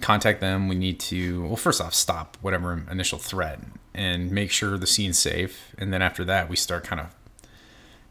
[0.00, 0.68] contact them.
[0.68, 3.58] We need to, well, first off, stop whatever initial threat
[3.94, 5.74] and make sure the scene's safe.
[5.76, 7.08] And then after that, we start kind of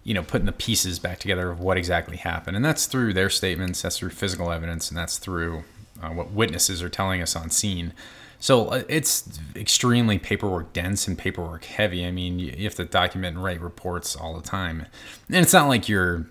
[0.04, 2.56] you know, putting the pieces back together of what exactly happened.
[2.56, 5.64] And that's through their statements, that's through physical evidence, and that's through
[6.02, 7.94] uh, what witnesses are telling us on scene.
[8.40, 12.06] So uh, it's extremely paperwork dense and paperwork heavy.
[12.06, 14.86] I mean, you you have to document and write reports all the time.
[15.30, 16.28] And it's not like you're,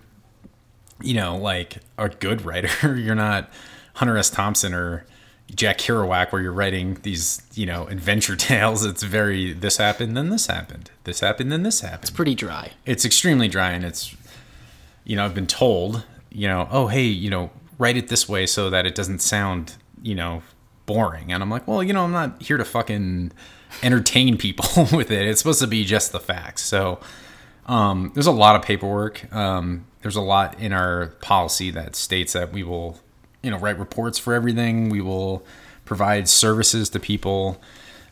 [1.01, 2.95] you know, like a good writer.
[2.97, 3.49] you're not
[3.95, 4.29] Hunter S.
[4.29, 5.07] Thompson or
[5.55, 8.83] Jack Kerouac where you're writing these, you know, adventure tales.
[8.85, 10.91] It's very, this happened, then this happened.
[11.03, 12.71] This happened, then this happened It's Pretty dry.
[12.85, 14.15] it's extremely dry and it's
[15.05, 18.45] you know i've been told you know oh hey you know write it this way
[18.45, 20.41] so that it doesn't sound you know
[20.85, 23.29] boring and i'm like well you know i'm not here to fucking
[23.81, 24.65] entertain people
[24.97, 26.99] with it it's supposed to be just the facts so
[27.65, 32.31] um, there's a lot of paperwork um, there's a lot in our policy that states
[32.31, 32.99] that we will
[33.43, 35.45] you know write reports for everything we will
[35.85, 37.61] provide services to people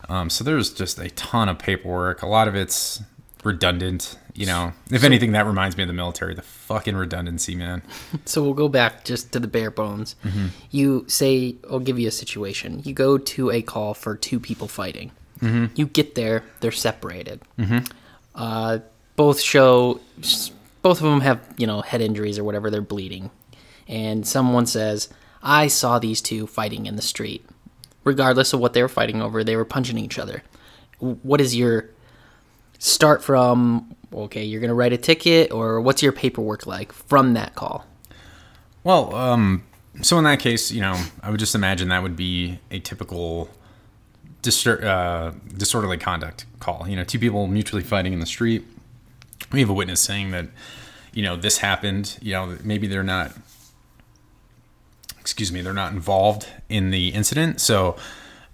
[0.10, 2.22] um, so there's just a ton of paperwork.
[2.22, 3.02] A lot of it's
[3.44, 4.17] redundant.
[4.34, 6.34] You know, if anything, that reminds me of the military.
[6.34, 7.82] The fucking redundancy, man.
[8.26, 10.15] So we'll go back just to the bare bones.
[10.70, 12.82] You say, I'll give you a situation.
[12.84, 15.12] You go to a call for two people fighting.
[15.76, 17.41] You get there, they're separated.
[18.36, 18.80] Uh,
[19.15, 20.00] both show,
[20.82, 23.32] both of them have, you know, head injuries or whatever, they're bleeding.
[23.88, 25.10] And someone says,
[25.43, 27.45] I saw these two fighting in the street.
[28.04, 30.43] Regardless of what they were fighting over, they were punching each other.
[30.99, 31.89] What is your
[32.80, 33.95] start from?
[34.13, 37.86] Okay, you're going to write a ticket, or what's your paperwork like from that call?
[38.84, 39.63] Well, um,
[40.01, 43.49] so in that case, you know, I would just imagine that would be a typical
[44.41, 46.88] distor- uh, disorderly conduct call.
[46.88, 48.65] You know, two people mutually fighting in the street.
[49.51, 50.47] We have a witness saying that,
[51.13, 52.17] you know, this happened.
[52.21, 53.32] You know, maybe they're not.
[55.21, 57.62] Excuse me, they're not involved in the incident.
[57.62, 57.95] So,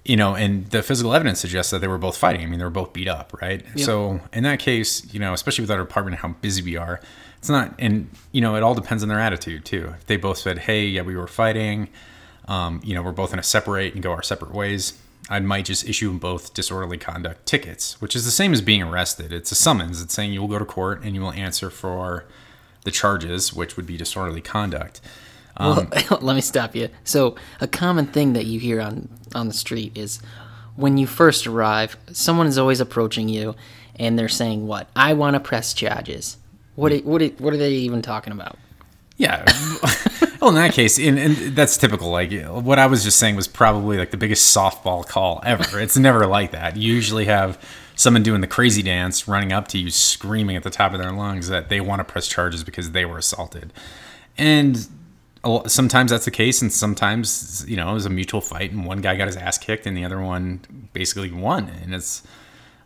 [0.05, 2.41] you know, and the physical evidence suggests that they were both fighting.
[2.41, 3.65] I mean, they were both beat up, right?
[3.77, 7.01] So, in that case, you know, especially with our department and how busy we are,
[7.39, 9.93] it's not, and, you know, it all depends on their attitude, too.
[9.97, 11.89] If they both said, hey, yeah, we were fighting,
[12.47, 14.99] um, you know, we're both going to separate and go our separate ways,
[15.29, 18.81] I might just issue them both disorderly conduct tickets, which is the same as being
[18.81, 19.33] arrested.
[19.33, 20.01] It's a summons.
[20.01, 22.25] It's saying you will go to court and you will answer for
[22.83, 25.01] the charges, which would be disorderly conduct.
[25.59, 25.89] Well, um,
[26.21, 26.89] let me stop you.
[27.03, 30.19] So, a common thing that you hear on on the street is
[30.75, 33.55] when you first arrive, someone is always approaching you,
[33.95, 34.89] and they're saying, "What?
[34.95, 36.37] I want to press charges."
[36.75, 36.93] What?
[37.03, 37.21] What?
[37.39, 38.57] What are they even talking about?
[39.17, 39.43] Yeah.
[40.41, 42.11] well, in that case, and, and that's typical.
[42.11, 45.79] Like what I was just saying was probably like the biggest softball call ever.
[45.79, 46.77] It's never like that.
[46.77, 47.59] You usually have
[47.95, 51.11] someone doing the crazy dance, running up to you, screaming at the top of their
[51.11, 53.73] lungs that they want to press charges because they were assaulted,
[54.37, 54.87] and
[55.67, 59.01] sometimes that's the case, and sometimes you know it was a mutual fight, and one
[59.01, 62.23] guy got his ass kicked, and the other one basically won, and it's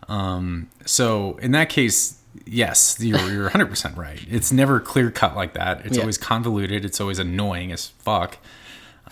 [0.07, 4.19] um, so in that case, yes, you're, you're 100% right.
[4.29, 5.85] It's never clear cut like that.
[5.85, 6.01] It's Yeah.
[6.03, 6.83] always convoluted.
[6.83, 8.37] It's always annoying as fuck.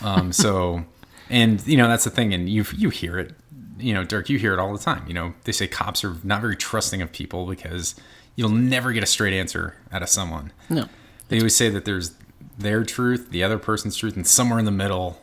[0.01, 0.83] Um, so,
[1.29, 2.33] and you know, that's the thing.
[2.33, 3.33] And you, you hear it,
[3.77, 5.05] you know, Dirk, you hear it all the time.
[5.07, 7.95] You know, they say cops are not very trusting of people because
[8.35, 10.51] you'll never get a straight answer out of someone.
[10.69, 10.85] No.
[11.29, 12.11] They always say that there's
[12.59, 15.21] their truth, the other person's truth, and somewhere in the middle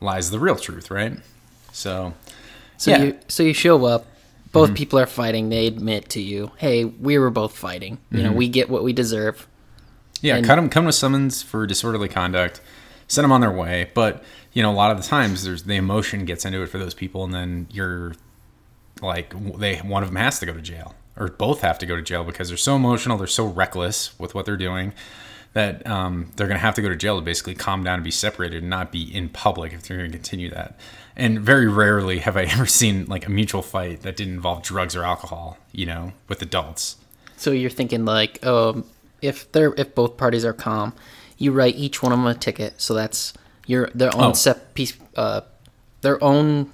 [0.00, 1.18] lies the real truth, right?
[1.72, 2.14] So,
[2.76, 3.02] So Yeah.
[3.02, 4.06] you so you show up,
[4.52, 4.76] both mm-hmm.
[4.76, 5.50] people are fighting.
[5.50, 7.98] They admit to you, "Hey, we were both fighting.
[8.10, 8.38] You know, mm-hmm.
[8.38, 9.46] we get what we deserve."
[10.22, 10.70] Yeah, And- cut them.
[10.70, 12.62] Come with summons for disorderly conduct.
[13.06, 13.90] Send them on their way.
[13.92, 16.78] But you know, a lot of the times, there's the emotion gets into it for
[16.78, 18.14] those people, and then you're
[19.02, 21.96] like, they one of them has to go to jail, or both have to go
[21.96, 24.94] to jail because they're so emotional, they're so reckless with what they're doing
[25.52, 28.04] that um, they're going to have to go to jail to basically calm down and
[28.04, 30.78] be separated and not be in public if they're going to continue that.
[31.16, 34.94] And very rarely have I ever seen like a mutual fight that didn't involve drugs
[34.94, 36.96] or alcohol, you know, with adults.
[37.36, 38.84] So you're thinking like, um,
[39.22, 40.92] if they're if both parties are calm,
[41.36, 42.80] you write each one of them a ticket.
[42.80, 43.32] So that's
[43.66, 44.32] your their own Oh.
[44.32, 45.40] sep piece, uh,
[46.02, 46.70] their own.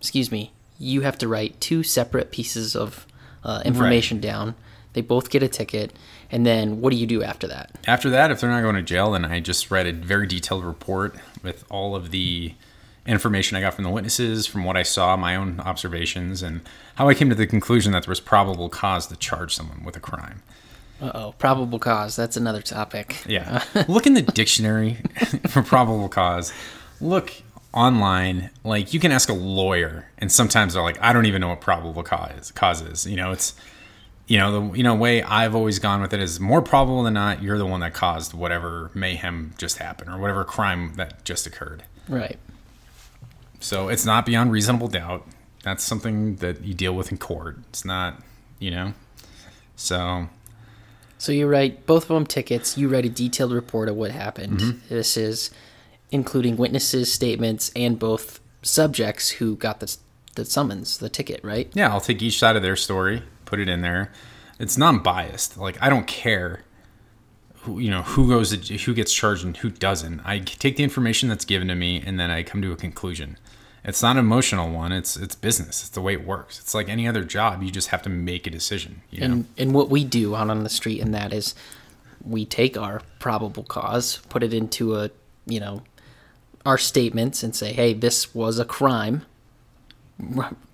[0.00, 0.52] Excuse me.
[0.78, 3.06] You have to write two separate pieces of
[3.42, 4.54] uh, information down.
[4.94, 5.92] They both get a ticket,
[6.30, 7.70] and then what do you do after that?
[7.86, 10.64] After that, if they're not going to jail, then I just read a very detailed
[10.64, 12.54] report with all of the
[13.06, 16.62] information I got from the witnesses, from what I saw, my own observations, and
[16.94, 19.96] how I came to the conclusion that there was probable cause to charge someone with
[19.96, 20.42] a crime.
[21.00, 22.16] Uh oh, probable cause.
[22.16, 23.16] That's another topic.
[23.26, 23.64] Yeah.
[23.88, 24.98] Look in the dictionary
[25.48, 26.52] for probable cause.
[27.00, 27.32] Look
[27.72, 28.50] online.
[28.62, 31.60] Like you can ask a lawyer, and sometimes they're like, I don't even know what
[31.60, 33.06] probable cause cause is.
[33.06, 33.54] You know, it's
[34.26, 37.14] you know the you know way I've always gone with it is more probable than
[37.14, 41.46] not you're the one that caused whatever mayhem just happened or whatever crime that just
[41.46, 41.84] occurred.
[42.08, 42.38] Right.
[43.60, 45.26] So it's not beyond reasonable doubt.
[45.62, 47.58] That's something that you deal with in court.
[47.70, 48.22] It's not,
[48.58, 48.92] you know.
[49.76, 50.28] So
[51.18, 52.76] So you write both of them tickets.
[52.76, 54.60] You write a detailed report of what happened.
[54.60, 54.94] Mm-hmm.
[54.94, 55.50] This is
[56.10, 59.96] including witnesses' statements and both subjects who got the
[60.34, 61.70] the summons, the ticket, right?
[61.74, 64.12] Yeah, I'll take each side of their story, put it in there.
[64.58, 65.56] It's non-biased.
[65.56, 66.64] Like I don't care
[67.64, 70.20] who you know who goes to, who gets charged and who doesn't.
[70.24, 73.38] I take the information that's given to me and then I come to a conclusion.
[73.84, 74.92] It's not an emotional one.
[74.92, 75.80] It's it's business.
[75.80, 76.58] It's the way it works.
[76.58, 77.62] It's like any other job.
[77.62, 79.02] You just have to make a decision.
[79.10, 79.26] You know?
[79.26, 81.54] And and what we do out on the street and that is
[82.24, 85.10] we take our probable cause, put it into a
[85.46, 85.82] you know
[86.64, 89.26] our statements and say, hey, this was a crime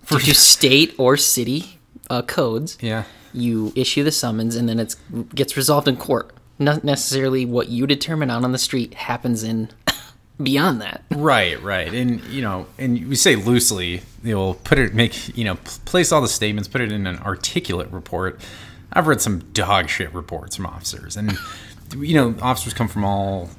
[0.03, 1.79] for state or city
[2.11, 2.77] uh, codes.
[2.81, 3.03] yeah.
[3.33, 4.95] you issue the summons and then it
[5.33, 9.69] gets resolved in court not necessarily what you determine out on the street happens in
[10.43, 15.37] beyond that Right, right, and you know, and we say loosely, you'll put it, make
[15.37, 18.39] you know, p- place all the statements, put it in an articulate report.
[18.93, 21.37] I've read some dog shit reports from officers, and
[21.95, 23.49] you know, officers come from all,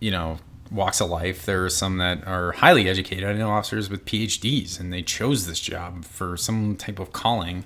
[0.00, 0.38] you know,
[0.70, 1.46] walks of life.
[1.46, 3.24] There are some that are highly educated.
[3.24, 7.64] I know officers with PhDs, and they chose this job for some type of calling.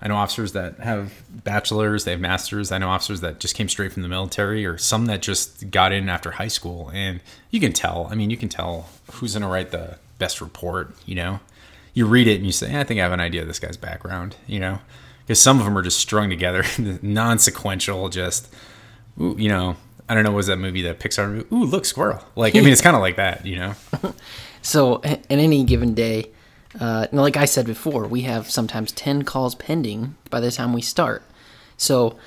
[0.00, 2.70] I know officers that have bachelors, they have masters.
[2.70, 5.92] I know officers that just came straight from the military, or some that just got
[5.92, 6.90] in after high school.
[6.94, 8.06] And you can tell.
[8.10, 10.94] I mean, you can tell who's going to write the best report.
[11.04, 11.40] You know,
[11.94, 13.76] you read it and you say, "I think I have an idea of this guy's
[13.76, 14.78] background." You know,
[15.26, 16.64] because some of them are just strung together,
[17.02, 18.08] non-sequential.
[18.08, 18.54] Just,
[19.18, 19.76] you know,
[20.08, 20.32] I don't know.
[20.32, 21.54] Was that movie that Pixar movie?
[21.54, 22.22] Ooh, look, squirrel!
[22.34, 23.44] Like, I mean, it's kind of like that.
[23.44, 23.74] You know.
[24.62, 26.26] so in any given day
[26.80, 30.82] uh, like i said before we have sometimes 10 calls pending by the time we
[30.82, 31.22] start
[31.76, 32.18] so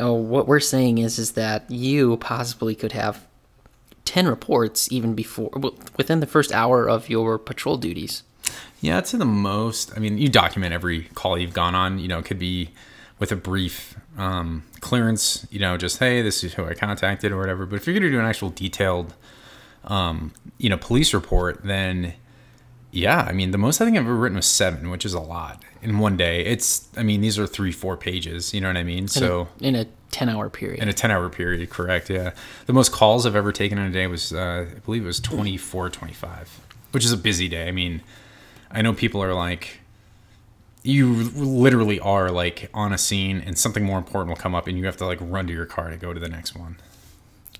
[0.00, 3.26] uh, what we're saying is is that you possibly could have
[4.06, 5.50] 10 reports even before
[5.98, 8.22] within the first hour of your patrol duties
[8.80, 9.92] Yeah, it's the most.
[9.94, 11.98] I mean, you document every call you've gone on.
[11.98, 12.70] You know, it could be
[13.18, 15.46] with a brief um, clearance.
[15.50, 17.64] You know, just hey, this is who I contacted or whatever.
[17.64, 19.14] But if you're going to do an actual detailed,
[19.84, 22.12] um, you know, police report, then
[22.90, 25.20] yeah, I mean, the most I think I've ever written was seven, which is a
[25.20, 26.44] lot in one day.
[26.44, 28.54] It's, I mean, these are three, four pages.
[28.54, 29.08] You know what I mean?
[29.08, 32.08] So in a 10 hour period in a 10 hour period, correct?
[32.08, 32.32] Yeah.
[32.66, 35.20] The most calls I've ever taken in a day was, uh, I believe it was
[35.20, 36.60] 24, 25,
[36.92, 37.68] which is a busy day.
[37.68, 38.02] I mean,
[38.70, 39.80] I know people are like,
[40.82, 44.78] you literally are like on a scene and something more important will come up and
[44.78, 46.76] you have to like run to your car to go to the next one.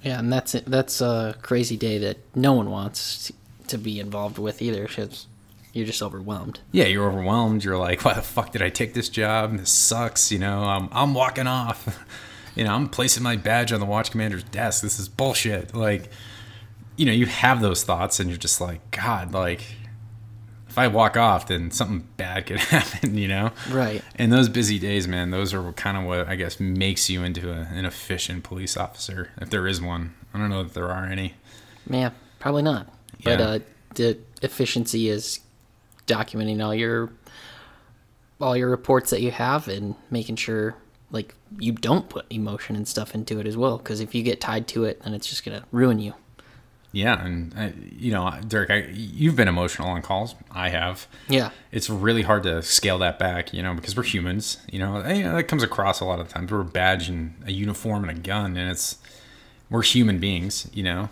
[0.03, 3.33] Yeah, and that's it that's a crazy day that no one wants
[3.67, 5.27] to be involved with either, because
[5.73, 6.61] you're just overwhelmed.
[6.73, 7.65] Yeah, you're overwhelmed.
[7.65, 9.57] You're like, why the fuck did I take this job?
[9.57, 10.33] This sucks.
[10.33, 12.05] You know, I'm, I'm walking off.
[12.57, 14.83] You know, I'm placing my badge on the watch commander's desk.
[14.83, 15.77] This is bullshit.
[15.77, 16.11] Like,
[16.97, 19.61] you know, you have those thoughts and you're just like, God, like,
[20.79, 23.51] if I walk off, then something bad could happen, you know?
[23.71, 24.03] Right.
[24.17, 27.51] And those busy days, man, those are kind of what I guess makes you into
[27.51, 30.15] a, an efficient police officer, if there is one.
[30.33, 31.35] I don't know if there are any.
[31.89, 32.89] Yeah, probably not.
[33.25, 33.47] But Yeah.
[33.47, 33.59] uh,
[33.95, 35.41] the efficiency is
[36.07, 37.11] documenting all your
[38.41, 40.77] all your reports that you have and making sure
[41.11, 43.79] like you don't put emotion and stuff into it as well.
[43.79, 46.15] Because if you get tied to it, then it's just gonna ruin you.
[46.93, 50.35] Yeah, and uh, you know, Dirk, I, you've been emotional on calls.
[50.51, 51.07] I have.
[51.29, 51.51] Yeah.
[51.71, 54.59] It's really hard to scale that back, you know, because we're humans.
[54.73, 56.51] You know, and, you know, that comes across a lot of times.
[56.51, 58.99] We're a badge and a uniform and a gun, and it's
[59.71, 60.71] we're human beings.
[60.73, 61.09] You know,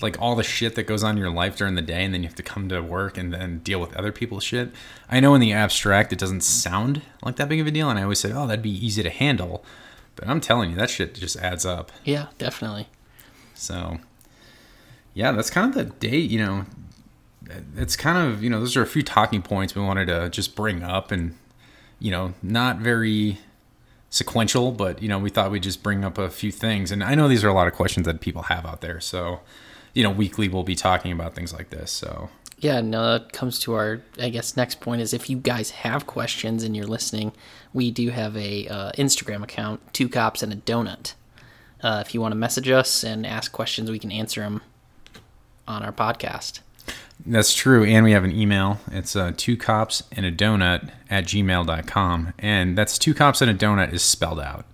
[0.00, 2.22] like all the shit that goes on in your life during the day, and then
[2.22, 4.72] you have to come to work and then deal with other people's shit.
[5.08, 7.98] I know in the abstract it doesn't sound like that big of a deal, and
[7.98, 9.64] I always say, oh, that'd be easy to handle.
[10.16, 11.92] But I'm telling you, that shit just adds up.
[12.04, 12.88] Yeah, definitely.
[13.54, 13.98] So,
[15.14, 16.66] yeah, that's kind of the date, you know.
[17.76, 20.56] It's kind of, you know, those are a few talking points we wanted to just
[20.56, 21.36] bring up and,
[22.00, 23.38] you know, not very
[24.10, 26.90] sequential, but, you know, we thought we'd just bring up a few things.
[26.90, 29.00] And I know these are a lot of questions that people have out there.
[29.00, 29.40] So,
[29.92, 31.90] you know, weekly we'll be talking about things like this.
[31.92, 35.70] So, Yeah, no, that comes to our, I guess, next point is if you guys
[35.70, 37.32] have questions and you're listening,
[37.72, 41.14] we do have a uh, Instagram account, Two Cops and a Donut.
[41.82, 44.62] Uh, if you want to message us and ask questions, we can answer them
[45.66, 46.60] on our podcast.
[47.24, 47.84] That's true.
[47.84, 48.80] And we have an email.
[48.90, 52.34] It's uh, two cops and a donut at gmail.com.
[52.38, 54.66] And that's two cops and a donut is spelled out.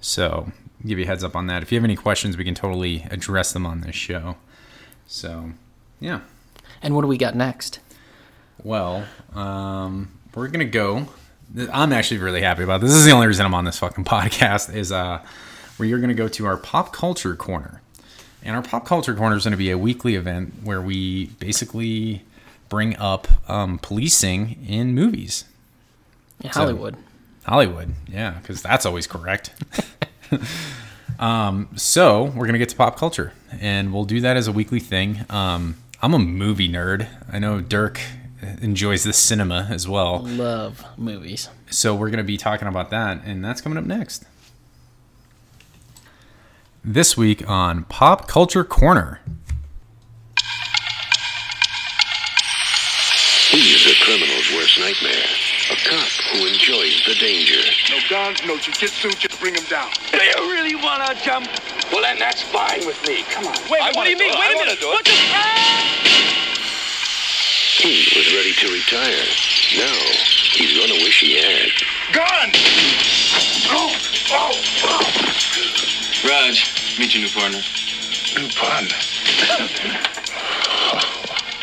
[0.00, 0.52] So
[0.86, 1.62] give you a heads up on that.
[1.62, 4.36] If you have any questions, we can totally address them on this show.
[5.06, 5.52] So,
[6.00, 6.20] yeah.
[6.82, 7.80] And what do we got next?
[8.62, 11.08] Well, um, we're going to go.
[11.72, 12.90] I'm actually really happy about this.
[12.90, 15.24] This is the only reason I'm on this fucking podcast is uh,
[15.76, 17.81] where are going to go to our pop culture corner.
[18.44, 22.24] And our pop culture corner is going to be a weekly event where we basically
[22.68, 25.44] bring up um, policing in movies.
[26.40, 26.96] In Hollywood.
[27.44, 29.52] Hollywood, yeah, because that's always correct.
[31.18, 34.80] um, so we're gonna get to pop culture, and we'll do that as a weekly
[34.80, 35.24] thing.
[35.28, 37.08] Um, I'm a movie nerd.
[37.32, 38.00] I know Dirk
[38.60, 41.48] enjoys the cinema as well, Love movies.
[41.70, 44.24] so we're gonna be talking about that, and that's coming up next.
[46.84, 49.20] This week on Pop Culture Corner.
[53.50, 55.22] He's a criminal's worst nightmare.
[55.70, 57.62] A cop who enjoys the danger.
[57.88, 59.92] No guns, no jujitsu, just bring him down.
[60.10, 61.46] Do you really want to jump?
[61.92, 63.22] Well, then that's fine with me.
[63.30, 63.54] Come on.
[63.70, 64.34] Wait, what do you mean?
[64.34, 64.82] Wait a minute.
[64.82, 65.12] What the?
[67.78, 69.22] He was ready to retire.
[69.78, 70.02] Now,
[70.50, 71.70] he's gonna wish he had.
[72.12, 72.50] Gun!
[73.70, 73.94] Oh,
[74.32, 74.52] oh,
[74.82, 76.01] oh.
[76.24, 76.54] Rog,
[77.00, 77.58] meet your new partner.
[78.38, 78.94] New partner.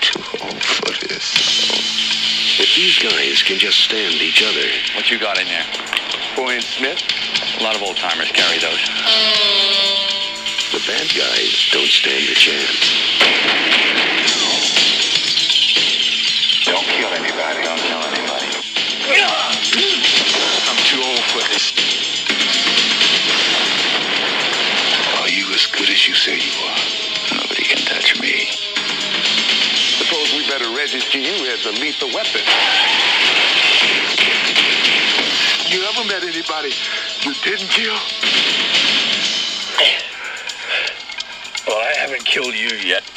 [0.02, 2.60] Too old for this.
[2.60, 5.66] If these guys can just stand each other, What you got in there?
[6.36, 7.02] Boy and Smith.
[7.60, 8.84] A lot of old timers carry those.
[10.74, 12.84] the bad guys don't stand a chance.
[16.66, 17.64] Don't kill anybody.
[17.64, 17.69] Don't kill anybody.
[25.80, 27.40] Good as you say you are?
[27.40, 28.52] Nobody can touch me.
[29.96, 32.42] Suppose we better register you as a lethal weapon.
[35.72, 36.74] You ever met anybody
[37.24, 37.96] you didn't kill?
[41.66, 43.09] Well, I haven't killed you yet.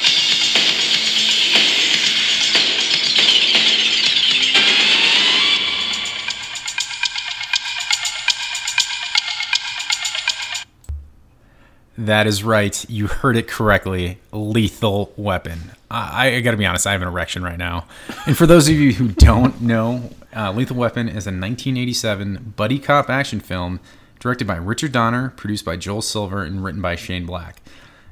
[12.05, 12.89] That is right.
[12.89, 14.17] You heard it correctly.
[14.33, 15.71] Lethal weapon.
[15.89, 16.85] I, I got to be honest.
[16.85, 17.85] I have an erection right now.
[18.25, 22.77] And for those of you who don't know, uh, Lethal Weapon is a 1987 buddy
[22.77, 23.79] cop action film
[24.19, 27.61] directed by Richard Donner, produced by Joel Silver, and written by Shane Black.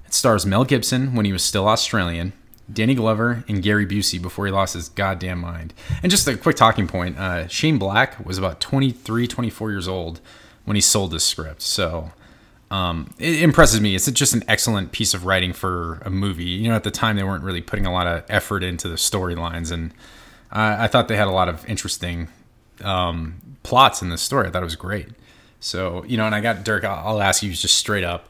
[0.06, 2.32] It stars Mel Gibson when he was still Australian,
[2.72, 5.74] Danny Glover, and Gary Busey before he lost his goddamn mind.
[6.02, 10.22] And just a quick talking point uh, Shane Black was about 23, 24 years old
[10.64, 11.62] when he sold this script.
[11.62, 12.12] So
[12.72, 13.96] um, it impresses me.
[13.96, 16.46] It's just an excellent piece of writing for a movie.
[16.46, 18.96] You know, at the time they weren't really putting a lot of effort into the
[18.96, 19.94] storylines, and
[20.50, 22.30] I, thought they had a lot of interesting
[22.82, 24.48] um, plots in this story.
[24.48, 25.10] I thought it was great.
[25.60, 26.86] So you know, and I got Dirk.
[26.86, 28.30] I'll, I'll ask you just straight up.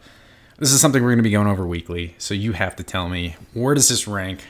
[0.57, 3.09] This is something we're going to be going over weekly, so you have to tell
[3.09, 4.43] me where does this rank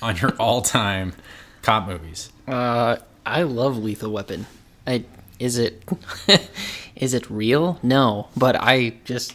[0.00, 1.12] on your all-time
[1.60, 2.32] cop movies?
[2.46, 4.46] Uh, I love Lethal Weapon.
[4.86, 5.04] I
[5.38, 5.84] is it
[6.98, 7.78] is it real?
[7.82, 9.34] No, but I just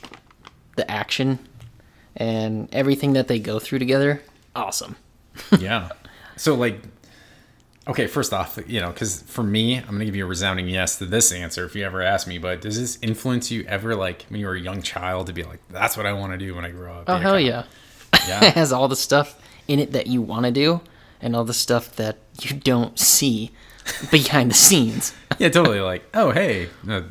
[0.75, 1.39] the action
[2.15, 4.21] and everything that they go through together,
[4.55, 4.95] awesome.
[5.59, 5.89] yeah.
[6.35, 6.79] So like,
[7.87, 10.97] okay, first off, you know, because for me, I'm gonna give you a resounding yes
[10.99, 12.37] to this answer if you ever ask me.
[12.37, 15.43] But does this influence you ever, like when you were a young child, to be
[15.43, 17.05] like, that's what I want to do when I grow up?
[17.07, 17.63] Oh hell cop." yeah!
[18.13, 18.43] it Yeah.
[18.55, 20.81] has all the stuff in it that you want to do,
[21.21, 23.51] and all the stuff that you don't see
[24.11, 25.13] behind the scenes.
[25.39, 25.79] yeah, totally.
[25.79, 27.03] Like, oh hey, uh,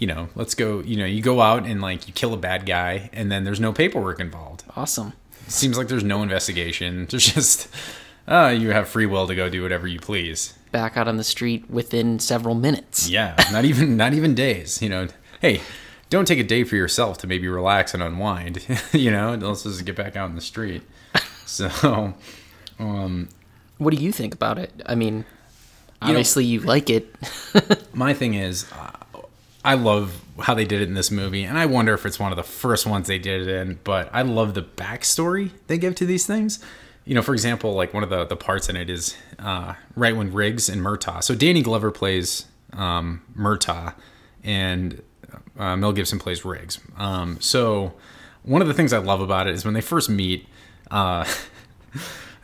[0.00, 0.80] you know, let's go.
[0.80, 3.60] You know, you go out and like you kill a bad guy, and then there's
[3.60, 4.64] no paperwork involved.
[4.74, 5.12] Awesome.
[5.46, 7.06] seems like there's no investigation.
[7.10, 7.68] There's just,
[8.26, 10.54] uh, you have free will to go do whatever you please.
[10.72, 13.10] Back out on the street within several minutes.
[13.10, 14.80] Yeah, not even not even days.
[14.80, 15.08] You know,
[15.42, 15.60] hey,
[16.08, 18.64] don't take a day for yourself to maybe relax and unwind.
[18.92, 20.82] you know, let's just get back out in the street.
[21.44, 22.14] So,
[22.78, 23.28] um,
[23.76, 24.70] What do you think about it?
[24.86, 25.24] I mean,
[26.00, 27.14] obviously you, like it.
[27.92, 28.64] my thing is,
[29.64, 32.32] I love how they did it in this movie, and I wonder if it's one
[32.32, 33.78] of the first ones they did it in.
[33.84, 36.64] But I love the backstory they give to these things.
[37.04, 40.16] You know, for example, like one of the the parts in it is uh, right
[40.16, 41.22] when Riggs and Murtaugh.
[41.22, 43.94] So Danny Glover plays um, Murtaugh,
[44.42, 45.02] and
[45.58, 46.78] uh, Mel Gibson plays Riggs.
[46.96, 47.92] Um, so
[48.42, 50.46] one of the things I love about it is when they first meet.
[50.90, 51.24] Uh,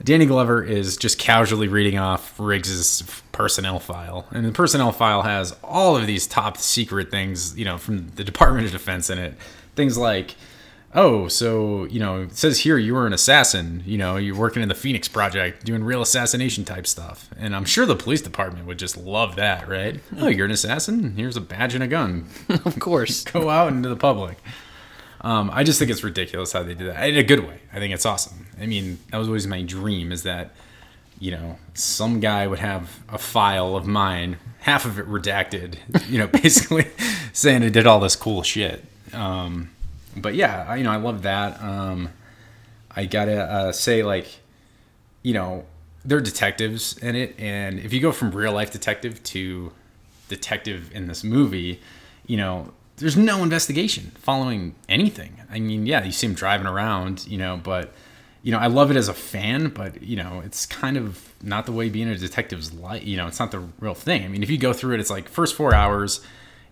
[0.02, 5.56] Danny Glover is just casually reading off Riggs's personnel file, and the personnel file has
[5.64, 9.34] all of these top secret things, you know, from the Department of Defense in it.
[9.74, 10.34] Things like,
[10.94, 13.82] oh, so you know, it says here you were an assassin.
[13.86, 17.64] You know, you're working in the Phoenix Project, doing real assassination type stuff, and I'm
[17.64, 19.96] sure the police department would just love that, right?
[19.96, 20.24] Hmm.
[20.24, 21.16] Oh, you're an assassin.
[21.16, 22.28] Here's a badge and a gun.
[22.50, 23.24] of course.
[23.24, 24.38] Go out into the public.
[25.26, 27.58] Um, I just think it's ridiculous how they do that in a good way.
[27.72, 28.46] I think it's awesome.
[28.60, 30.52] I mean, that was always my dream is that,
[31.18, 36.18] you know, some guy would have a file of mine, half of it redacted, you
[36.18, 36.86] know, basically
[37.32, 38.84] saying I did all this cool shit.
[39.12, 39.70] Um,
[40.16, 41.60] but yeah, I, you know, I love that.
[41.60, 42.10] Um,
[42.94, 44.28] I gotta uh, say, like,
[45.24, 45.64] you know,
[46.04, 49.72] they're detectives in it, and if you go from real life detective to
[50.28, 51.80] detective in this movie,
[52.28, 55.40] you know, there's no investigation following anything.
[55.50, 57.92] I mean, yeah, you see him driving around, you know, but
[58.42, 61.66] you know, I love it as a fan, but you know, it's kind of not
[61.66, 63.04] the way being a detective's like.
[63.04, 64.24] You know, it's not the real thing.
[64.24, 66.20] I mean, if you go through it, it's like first four hours,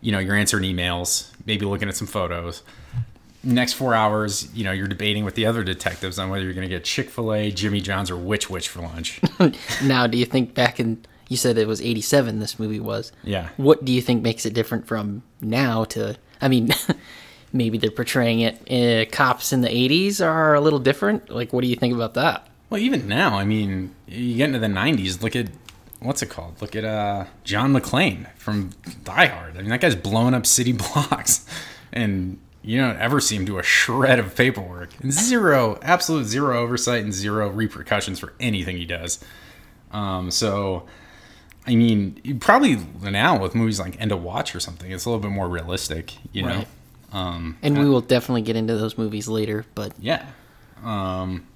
[0.01, 2.63] you know, you're answering emails, maybe looking at some photos.
[3.43, 6.67] Next four hours, you know, you're debating with the other detectives on whether you're going
[6.67, 9.21] to get Chick Fil A, Jimmy John's, or Which Wich for lunch.
[9.83, 13.13] now, do you think back in you said it was 87 this movie was.
[13.23, 13.49] Yeah.
[13.57, 16.71] What do you think makes it different from now to I mean
[17.53, 21.31] maybe they're portraying it uh, cops in the 80s are a little different.
[21.31, 22.49] Like what do you think about that?
[22.75, 25.23] Well, even now, I mean, you get into the '90s.
[25.23, 25.49] Look at
[26.01, 26.61] what's it called?
[26.61, 28.71] Look at uh, John McClane from
[29.05, 29.57] Die Hard.
[29.57, 31.47] I mean, that guy's blowing up city blocks,
[31.93, 34.91] and you don't ever see him do a shred of paperwork.
[35.01, 39.23] And zero, absolute zero oversight and zero repercussions for anything he does.
[39.93, 40.89] Um, so,
[41.67, 45.23] I mean, probably now with movies like End of Watch or something, it's a little
[45.23, 46.49] bit more realistic, you know.
[46.49, 46.67] Right.
[47.13, 50.27] Um, And we will definitely get into those movies later, but yeah.
[50.83, 51.47] Um,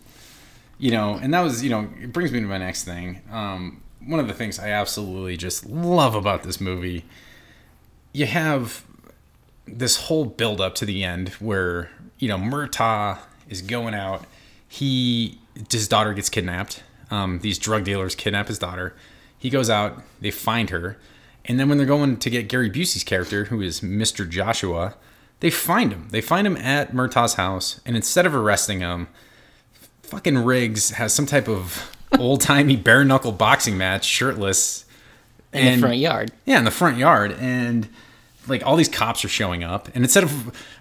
[0.78, 3.20] you know, and that was, you know, it brings me to my next thing.
[3.30, 7.04] Um, one of the things I absolutely just love about this movie,
[8.12, 8.84] you have
[9.66, 14.24] this whole build up to the end where, you know, Murtaugh is going out.
[14.66, 15.38] He,
[15.70, 16.82] his daughter gets kidnapped.
[17.10, 18.94] Um, these drug dealers kidnap his daughter.
[19.38, 20.98] He goes out, they find her.
[21.44, 24.28] And then when they're going to get Gary Busey's character, who is Mr.
[24.28, 24.96] Joshua,
[25.40, 26.08] they find him.
[26.10, 27.80] They find him at Murtaugh's house.
[27.86, 29.08] And instead of arresting him,
[30.02, 34.84] fucking Riggs has some type of old timey bare knuckle boxing match, shirtless,
[35.52, 36.32] in the front yard.
[36.44, 37.88] Yeah, in the front yard, and
[38.46, 39.88] like all these cops are showing up.
[39.94, 40.30] And instead of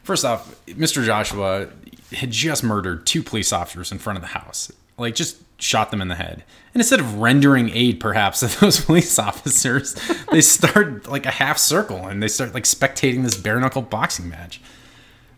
[0.04, 1.06] first off, Mr.
[1.06, 1.70] Joshua
[2.12, 6.02] had just murdered two police officers in front of the house, like just shot them
[6.02, 6.44] in the head.
[6.74, 9.96] And instead of rendering aid, perhaps to those police officers,
[10.32, 14.30] they start like a half circle and they start like spectating this bare knuckle boxing
[14.30, 14.62] match.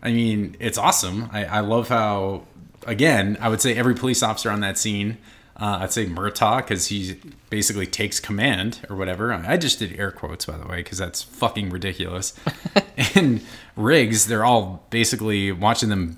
[0.02, 1.28] I mean, it's awesome.
[1.32, 2.44] I, I love how,
[2.86, 5.18] again, I would say every police officer on that scene,
[5.56, 9.32] uh, I'd say Murtaugh, because he basically takes command or whatever.
[9.32, 12.34] I just did air quotes, by the way, because that's fucking ridiculous.
[13.14, 13.42] and
[13.76, 16.16] Riggs, they're all basically watching them,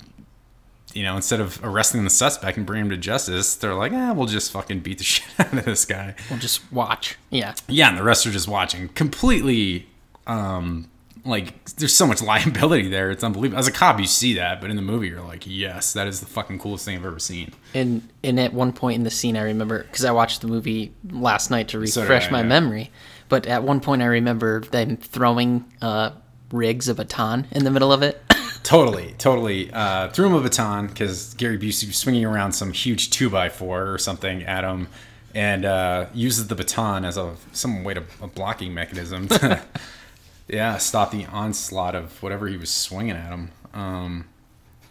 [0.94, 4.12] you know, instead of arresting the suspect and bringing him to justice, they're like, ah,
[4.12, 6.14] we'll just fucking beat the shit out of this guy.
[6.30, 7.16] We'll just watch.
[7.30, 7.54] Yeah.
[7.68, 8.88] Yeah, and the rest are just watching.
[8.90, 9.86] Completely,
[10.26, 10.88] um,
[11.24, 13.10] like, there's so much liability there.
[13.10, 13.58] It's unbelievable.
[13.58, 16.20] As a cop, you see that, but in the movie, you're like, yes, that is
[16.20, 17.52] the fucking coolest thing I've ever seen.
[17.74, 20.92] And and at one point in the scene, I remember because I watched the movie
[21.10, 22.46] last night to So refresh I, my yeah.
[22.46, 22.90] memory.
[23.28, 26.10] But at one point, I remember them throwing uh,
[26.50, 28.20] Riggs a baton in the middle of it.
[28.62, 29.70] Totally, totally.
[29.72, 33.48] Uh, threw him a baton because Gary Busey was swinging around some huge two by
[33.48, 34.88] four or something at him,
[35.34, 39.62] and uh, uses the baton as a some way to a blocking mechanism to,
[40.48, 43.50] yeah, stop the onslaught of whatever he was swinging at him.
[43.74, 44.26] Um,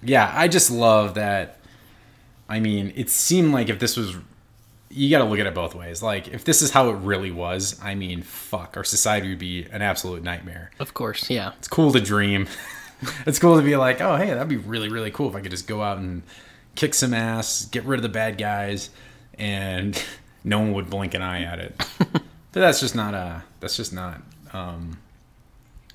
[0.03, 1.57] yeah, I just love that.
[2.49, 4.17] I mean, it seemed like if this was,
[4.89, 6.03] you got to look at it both ways.
[6.03, 9.63] Like, if this is how it really was, I mean, fuck, our society would be
[9.72, 11.53] an absolute nightmare of course, yeah.
[11.59, 12.47] it's cool to dream.
[13.26, 15.52] it's cool to be like, oh, hey, that'd be really, really cool if I could
[15.52, 16.24] just go out and
[16.76, 18.89] kick some ass, get rid of the bad guys,
[19.38, 20.02] and
[20.43, 21.76] no one would blink an eye at it.
[21.97, 22.24] but
[22.54, 24.22] that's just not uh that's just not
[24.54, 24.99] um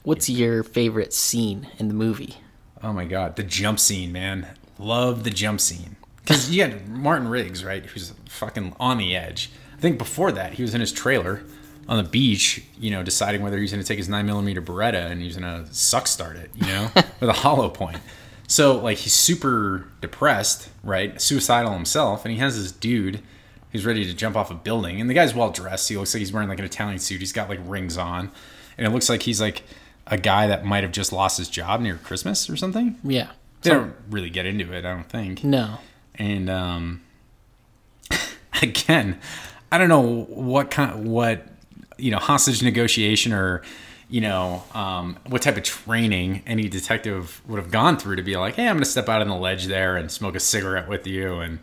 [0.03, 2.37] What's your favorite scene in the movie?
[2.83, 4.47] oh my god, the jump scene, man.
[4.79, 5.97] Love the jump scene.
[6.27, 9.51] Cuz you had Martin Riggs, right, who's fucking on the edge.
[9.77, 11.43] I think before that, he was in his trailer
[11.89, 15.11] on the beach, you know, deciding whether he's going to take his nine millimeter Beretta
[15.11, 17.99] and he's going to suck start it, you know, with a hollow point.
[18.49, 21.21] So, like, he's super depressed, right?
[21.21, 23.21] Suicidal himself, and he has this dude
[23.73, 25.01] who's ready to jump off a building.
[25.01, 25.89] And the guy's well dressed.
[25.89, 27.21] He looks like he's wearing like an Italian suit.
[27.21, 28.31] He's got like rings on.
[28.79, 29.63] And it looks like he's like
[30.07, 32.97] a guy that might have just lost his job near Christmas or something.
[33.03, 33.31] Yeah.
[33.63, 35.43] They don't really get into it, I don't think.
[35.43, 35.79] No.
[36.15, 37.03] And um,
[38.63, 39.19] again,
[39.73, 41.47] I don't know what kind, what
[41.99, 43.63] you know, hostage negotiation or
[44.09, 48.37] you know, um, what type of training any detective would have gone through to be
[48.37, 50.89] like, hey, I'm going to step out on the ledge there and smoke a cigarette
[50.89, 51.59] with you, and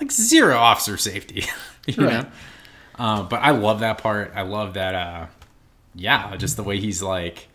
[0.00, 1.44] like zero officer safety,
[1.86, 2.12] you Right.
[2.12, 2.26] know.
[2.98, 4.32] Uh, but I love that part.
[4.34, 4.94] I love that.
[4.96, 5.26] Uh,
[5.94, 7.46] yeah, just the way he's like.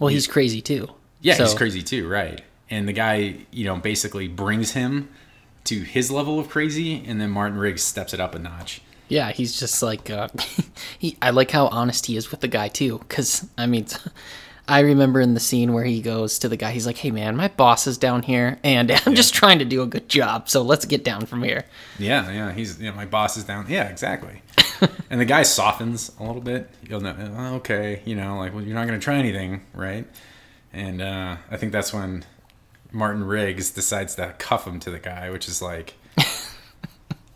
[0.00, 0.88] Well, he's crazy too.
[1.20, 2.40] Yeah, he's crazy too, right?
[2.70, 5.10] And the guy, you know, basically brings him
[5.64, 8.80] to his level of crazy, and then Martin Riggs steps it up a notch.
[9.08, 10.28] Yeah, he's just like uh,
[10.98, 11.16] he.
[11.22, 13.86] I like how honest he is with the guy too, because I mean,
[14.68, 17.36] I remember in the scene where he goes to the guy, he's like, "Hey man,
[17.36, 20.62] my boss is down here, and I'm just trying to do a good job, so
[20.62, 21.64] let's get down from here."
[21.98, 23.66] Yeah, yeah, he's you know my boss is down.
[23.68, 24.42] Yeah, exactly.
[25.08, 26.68] and the guy softens a little bit.
[26.88, 30.06] You'll know, "Oh, okay, you know, like well, you're not gonna try anything, right?
[30.72, 32.24] And uh, I think that's when
[32.90, 35.94] Martin Riggs decides to cuff him to the guy, which is like.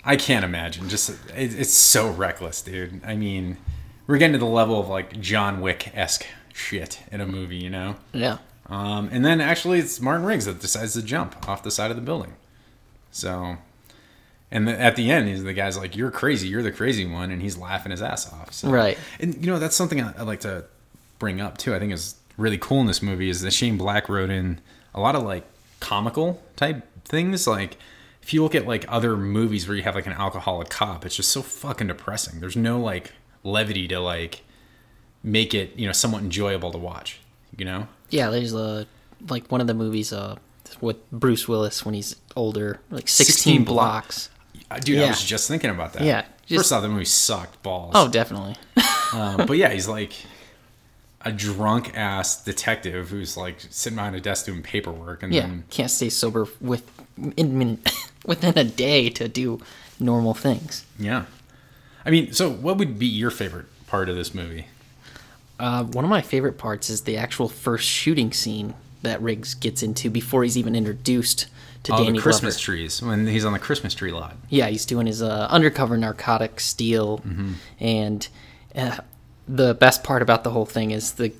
[0.05, 0.88] I can't imagine.
[0.88, 3.01] Just it, it's so reckless, dude.
[3.05, 3.59] I mean,
[4.07, 7.70] we're getting to the level of like John Wick esque shit in a movie, you
[7.70, 7.96] know.
[8.12, 8.38] Yeah,
[8.68, 11.96] Um, and then actually, it's Martin Riggs that decides to jump off the side of
[11.96, 12.34] the building.
[13.12, 13.57] So,
[14.51, 16.48] and the, at the end, he's the guy's like, "You're crazy.
[16.48, 18.53] You're the crazy one," and he's laughing his ass off.
[18.53, 18.98] So, Right.
[19.18, 20.64] And you know, that's something I, I'd like to
[21.18, 21.74] bring up too.
[21.74, 24.61] I think is really cool in this movie is that Shane Black wrote in
[24.94, 25.44] a lot of like
[25.80, 27.46] comical type things.
[27.46, 27.76] Like,
[28.23, 31.16] if you look at like other movies where you have like an alcoholic cop, it's
[31.16, 32.41] just so fucking depressing.
[32.41, 33.12] There's no like
[33.43, 34.43] levity to like
[35.23, 37.21] make it you know somewhat enjoyable to watch.
[37.57, 37.89] You know.
[38.11, 38.31] yeah.
[38.31, 38.87] There's a
[39.29, 40.37] like one of the movies uh
[40.81, 43.75] with Bruce Willis when he's older, like 16, 16 block.
[44.05, 44.31] blocks.
[44.71, 46.03] Uh, Dude, I was just thinking about that.
[46.03, 47.93] Yeah, just- First off, the movie sucked balls.
[47.97, 48.55] Oh, definitely.
[49.12, 50.12] Uh, but yeah, he's like
[51.23, 55.64] a drunk ass detective who's like sitting behind a desk doing paperwork, and Yeah, then
[55.71, 56.89] can't stay sober with
[57.37, 57.79] in,
[58.25, 59.61] within a day to do
[59.99, 60.85] normal things.
[60.99, 61.25] yeah.
[62.05, 64.66] I mean, so what would be your favorite part of this movie?
[65.59, 69.83] Uh, one of my favorite parts is the actual first shooting scene that Riggs gets
[69.83, 71.47] into before he's even introduced
[71.83, 72.64] to Oh, Danny the Christmas Glover.
[72.79, 74.35] trees when he's on the Christmas tree lot.
[74.49, 77.53] Yeah, he's doing his uh, undercover narcotic steal, Mm-hmm.
[77.81, 78.29] and
[78.75, 78.97] uh,
[79.47, 81.33] the best part about the whole thing is the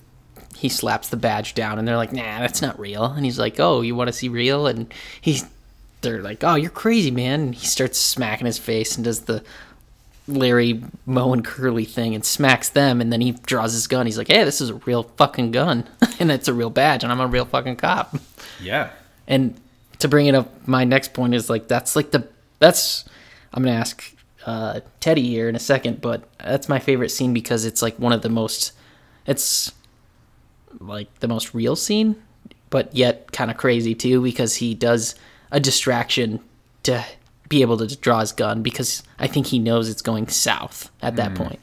[0.57, 3.59] he slaps the badge down, and they're like, "Nah, that's not real." And he's like,
[3.59, 5.47] "Oh, you want to see real?" And he's
[6.01, 9.43] they're like, "Oh, you're crazy, man!" And he starts smacking his face and does the
[10.27, 14.07] Larry Moe and Curly thing and smacks them, and then he draws his gun.
[14.07, 15.89] He's like, "Hey, this is a real fucking gun,
[16.21, 18.17] and it's a real badge, and I'm a real fucking cop."
[18.61, 18.91] Yeah.
[19.27, 19.59] And
[19.99, 22.27] to bring it up, my next point is like that's like the
[22.59, 23.05] that's
[23.53, 24.15] I'm gonna ask
[24.47, 28.13] uh, Teddy here in a second, but that's my favorite scene because it's like one
[28.13, 28.73] of the most
[29.27, 29.73] it's
[30.79, 32.17] like the most real scene,
[32.71, 35.15] but yet kind of crazy too because he does
[35.51, 36.41] a distraction
[36.85, 37.05] to
[37.49, 41.17] be able to draw his gun because I think he knows it's going south at
[41.17, 41.45] that hmm.
[41.45, 41.61] point.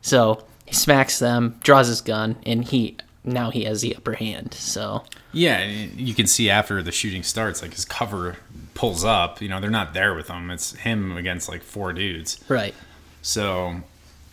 [0.00, 4.54] So he smacks them, draws his gun, and he now he has the upper hand.
[4.54, 8.36] So Yeah, you can see after the shooting starts, like his cover
[8.74, 9.42] pulls up.
[9.42, 10.50] You know, they're not there with him.
[10.50, 12.42] It's him against like four dudes.
[12.48, 12.74] right.
[13.22, 13.80] So,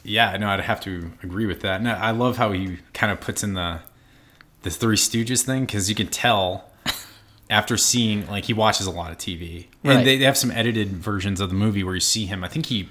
[0.04, 1.80] yeah, no, I'd have to agree with that.
[1.80, 3.80] And I love how he kind of puts in the
[4.62, 6.70] the Three Stooges thing because you can tell
[7.54, 10.89] after seeing like he watches a lot of TV, and they, they have some edited
[10.89, 12.43] versions of the movie where you see him.
[12.43, 12.89] I think he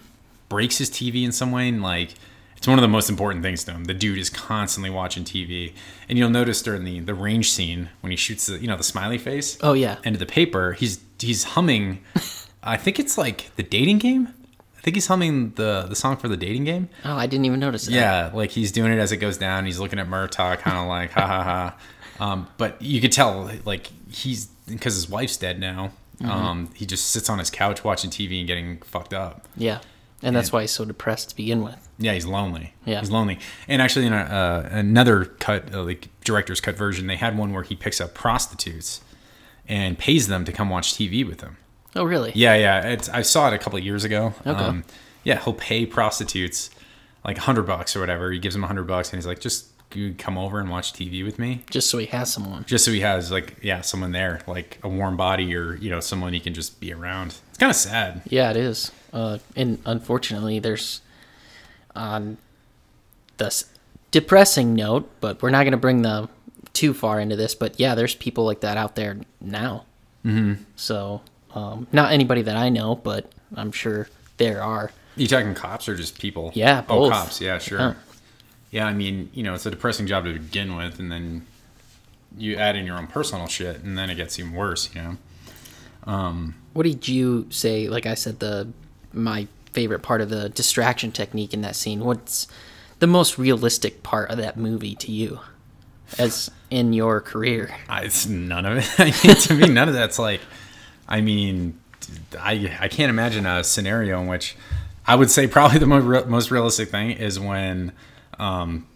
[0.48, 2.14] breaks his TV in some way, and like
[2.56, 3.84] it's one of the most important things to him.
[3.84, 5.72] The dude is constantly watching TV,
[6.08, 8.84] and you'll notice during the the range scene when he shoots the you know the
[8.84, 9.96] smiley face Oh yeah.
[10.04, 11.98] into the paper, he's he's humming.
[12.62, 14.28] I think it's like the dating game.
[14.78, 16.88] I think he's humming the the song for the dating game.
[17.04, 17.92] Oh, I didn't even notice that.
[17.92, 19.66] Yeah, like he's doing it as it goes down.
[19.66, 21.76] He's looking at Murtaugh, kind of like ha ha ha.
[22.20, 25.92] Um, but you could tell like he's because his wife's dead now.
[26.18, 26.30] Mm-hmm.
[26.30, 29.46] Um, he just sits on his couch watching TV and getting fucked up.
[29.56, 29.80] Yeah.
[30.24, 31.88] And that's why he's so depressed to begin with.
[31.98, 32.74] Yeah, he's lonely.
[32.84, 33.00] Yeah.
[33.00, 33.40] he's lonely.
[33.66, 37.52] And actually, in a, uh, another cut, uh, like director's cut version, they had one
[37.52, 39.00] where he picks up prostitutes
[39.66, 41.56] and pays them to come watch TV with him.
[41.96, 42.30] Oh, really?
[42.36, 42.82] Yeah, yeah.
[42.90, 44.32] It's I saw it a couple of years ago.
[44.44, 44.82] Um, Okay.
[45.24, 46.70] yeah, he'll pay prostitutes
[47.24, 48.30] like a hundred bucks or whatever.
[48.30, 50.92] He gives them a hundred bucks, and he's like, just you come over and watch
[50.92, 52.64] TV with me, Just so he has someone.
[52.66, 56.00] just so he has like yeah someone there, like a warm body or you know
[56.00, 57.34] someone he can just be around.
[57.50, 58.22] It's kind of sad.
[58.28, 58.90] Yeah, it is.
[59.12, 61.00] Uh, and unfortunately, there's
[61.94, 62.38] on
[63.36, 63.64] the s-
[64.10, 66.28] depressing note, but we're not going to bring the
[66.72, 67.54] too far into this.
[67.54, 69.84] But yeah, there's people like that out there now.
[70.24, 70.62] Mm-hmm.
[70.76, 71.20] So,
[71.54, 74.90] um, not anybody that I know, but I'm sure there are.
[75.16, 76.52] You talking cops or just people?
[76.54, 77.12] Yeah, Oh, both.
[77.12, 77.40] cops.
[77.40, 77.78] Yeah, sure.
[77.78, 77.94] Yeah.
[78.72, 81.46] Yeah, I mean, you know, it's a depressing job to begin with, and then
[82.36, 84.92] you add in your own personal shit, and then it gets even worse.
[84.94, 85.16] You know.
[86.04, 87.88] Um, what did you say?
[87.88, 88.68] Like I said, the
[89.12, 92.00] my favorite part of the distraction technique in that scene.
[92.00, 92.48] What's
[92.98, 95.40] the most realistic part of that movie to you,
[96.18, 97.76] as in your career?
[97.90, 98.90] I, it's none of it.
[98.98, 100.40] I mean, to me, none of that's like.
[101.06, 101.78] I mean,
[102.40, 104.56] I I can't imagine a scenario in which
[105.06, 107.92] I would say probably the most realistic thing is when
[108.38, 108.86] um,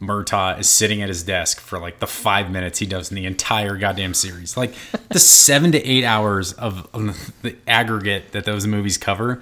[0.00, 3.26] Murtaugh is sitting at his desk for like the five minutes he does in the
[3.26, 4.72] entire goddamn series, like
[5.10, 9.40] the seven to eight hours of, of the aggregate that those movies cover.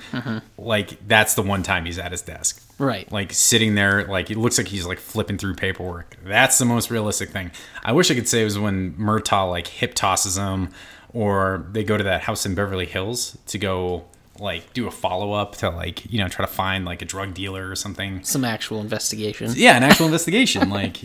[0.59, 3.11] Like that's the one time he's at his desk Right.
[3.13, 6.93] like sitting there like it looks like he's like flipping through paperwork that's the most
[6.93, 7.51] realistic thing
[7.83, 10.69] i wish i could say it was when murtaugh like hip tosses him
[11.13, 14.05] or they go to that house in beverly hills to go
[14.41, 17.69] like do a follow-up to like you know try to find like a drug dealer
[17.71, 19.53] or something Some actual investigation.
[19.57, 21.01] yeah an actual investigation like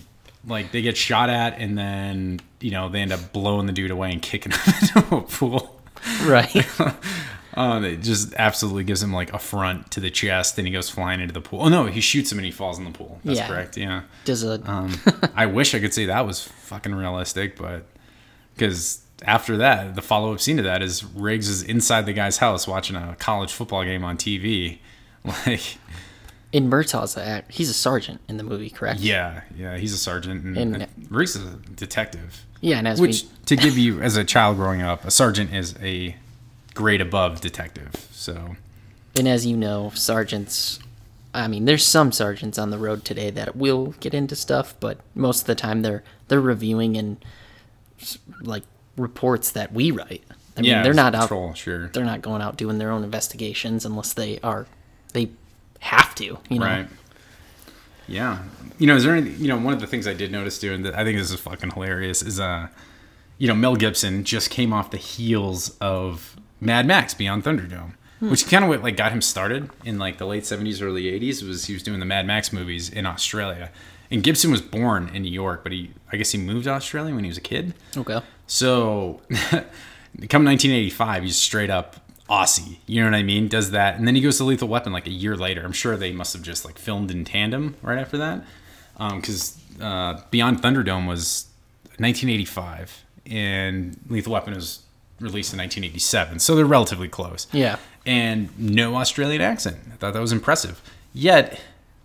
[0.47, 3.91] like they get shot at and then you know they end up blowing the dude
[3.91, 5.79] away and kicking him into a pool
[6.25, 6.53] Right.
[7.53, 10.89] um, it just absolutely gives him like a front to the chest and he goes
[10.89, 13.19] flying into the pool oh no he shoots him and he falls in the pool
[13.23, 13.47] that's Yeah.
[13.47, 14.99] correct yeah Does a um,
[15.36, 17.86] I wish I could say that was fucking realistic, but
[18.55, 22.38] because after that, the follow up scene to that is Riggs is inside the guy's
[22.38, 24.80] house watching a college football game on TV.
[25.45, 25.78] Like,
[26.51, 28.99] in Murtaugh's act, he's a sergeant in the movie, correct?
[28.99, 32.43] yeah, yeah, he's a sergeant, and, And- Riggs is a detective.
[32.59, 35.53] Yeah, and as Which, we to give you as a child growing up, a sergeant
[35.53, 36.17] is a
[36.74, 37.91] grade above detective.
[38.11, 38.57] So,
[39.17, 40.80] and as you know, sergeants.
[41.34, 44.99] I mean, there's some sergeants on the road today that will get into stuff, but
[45.15, 47.17] most of the time they're they're reviewing and
[48.41, 48.63] like
[48.98, 50.24] reports that we write.
[50.56, 51.24] I mean, yeah, they're not out.
[51.24, 54.68] patrol, sure, They're not going out doing their own investigations unless they are.
[55.14, 55.32] They
[55.80, 56.66] have to, you know.
[56.66, 56.88] Right.
[58.08, 58.44] Yeah.
[58.78, 60.74] You know, is there any, you know, one of the things I did notice too,
[60.74, 62.68] and that I think this is fucking hilarious, is, uh,
[63.38, 68.48] you know, Mel Gibson just came off the heels of Mad Max Beyond Thunderdome, which
[68.48, 71.66] kind of what like got him started in like the late 70s, early 80s was
[71.66, 73.72] he was doing the Mad Max movies in Australia.
[74.14, 77.16] And Gibson was born in New York, but he, I guess he moved to Australia
[77.16, 77.74] when he was a kid.
[77.97, 78.22] Okay.
[78.45, 79.22] So,
[80.30, 81.95] come 1985, he's straight up
[82.30, 82.78] Aussie.
[82.86, 83.47] You know what I mean?
[83.47, 85.66] Does that, and then he goes to Lethal Weapon like a year later.
[85.66, 88.45] I'm sure they must have just like filmed in tandem right after that,
[89.16, 91.47] because uh, Beyond Thunderdome was
[91.97, 94.84] 1985, and Lethal Weapon was
[95.20, 97.47] released in 1987, so they're relatively close.
[97.51, 97.78] Yeah.
[98.05, 99.78] And no Australian accent.
[99.91, 100.82] I thought that was impressive.
[101.16, 101.59] Yet,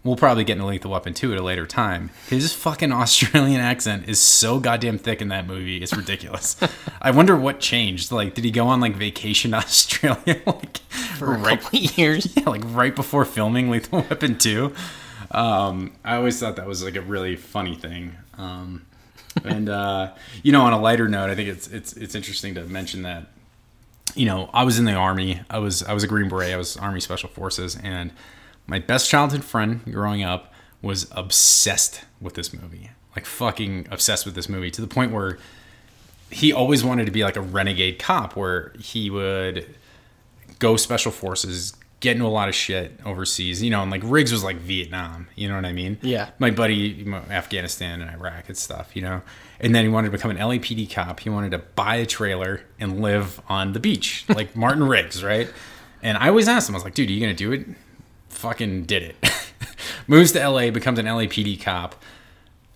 [0.04, 2.10] we'll probably get into Lethal Weapon 2 at a later time.
[2.28, 5.78] His fucking Australian accent is so goddamn thick in that movie.
[5.78, 6.56] It's ridiculous.
[7.02, 8.12] I wonder what changed.
[8.12, 10.40] Like, did he go on like vacation to Australia?
[10.46, 10.78] like,
[11.16, 12.32] For a right, couple years.
[12.36, 14.72] yeah, like right before filming Lethal Weapon 2.
[15.30, 18.16] Um, I always thought that was like a really funny thing.
[18.38, 18.86] Um,
[19.44, 22.64] and uh, you know, on a lighter note, I think it's it's it's interesting to
[22.64, 23.26] mention that
[24.14, 25.40] you know I was in the army.
[25.50, 26.52] I was I was a Green Beret.
[26.52, 28.10] I was Army Special Forces, and
[28.68, 34.36] my best childhood friend growing up was obsessed with this movie, like fucking obsessed with
[34.36, 35.38] this movie to the point where
[36.30, 39.74] he always wanted to be like a renegade cop, where he would
[40.58, 44.30] go special forces, get into a lot of shit overseas, you know, and like Riggs
[44.30, 45.98] was like Vietnam, you know what I mean?
[46.02, 46.30] Yeah.
[46.38, 49.22] My buddy, Afghanistan and Iraq and stuff, you know?
[49.60, 51.20] And then he wanted to become an LAPD cop.
[51.20, 55.50] He wanted to buy a trailer and live on the beach, like Martin Riggs, right?
[56.02, 57.66] And I always asked him, I was like, dude, are you going to do it?
[58.38, 59.16] Fucking did it.
[60.06, 61.96] Moves to LA, becomes an LAPD cop.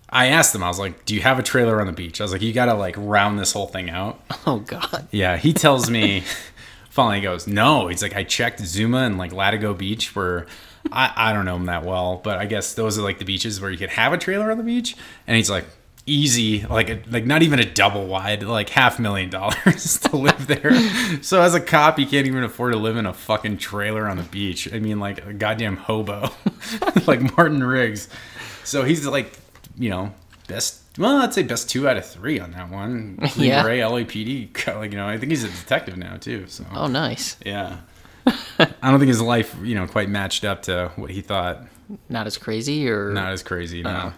[0.09, 2.19] I asked him, I was like, do you have a trailer on the beach?
[2.19, 4.21] I was like, you got to like round this whole thing out.
[4.45, 5.07] Oh God.
[5.11, 6.23] Yeah, he tells me.
[6.89, 10.47] Finally, he goes, "No." He's like, "I checked Zuma and like Latigo Beach, where
[10.91, 13.61] I I don't know him that well, but I guess those are like the beaches
[13.61, 15.65] where you could have a trailer on the beach." And he's like,
[16.05, 20.47] "Easy, like a, like not even a double wide, like half million dollars to live
[20.47, 20.73] there."
[21.23, 24.17] so as a cop, you can't even afford to live in a fucking trailer on
[24.17, 24.71] the beach.
[24.73, 26.29] I mean, like a goddamn hobo,
[27.07, 28.09] like Martin Riggs.
[28.65, 29.33] So he's like,
[29.77, 30.13] you know,
[30.47, 33.15] best Well, I'd say best two out of three on that one.
[33.33, 33.63] Green Yeah.
[33.63, 34.75] Beret, LAPD.
[34.75, 36.45] Like you know, I think he's a detective now too.
[36.47, 37.37] So Oh, nice.
[37.45, 37.77] yeah.
[38.25, 41.63] I don't think his life, you know, quite matched up to what he thought.
[42.07, 43.83] Not as crazy, or Not as crazy.
[43.83, 43.89] No.
[43.89, 44.11] Uh-huh.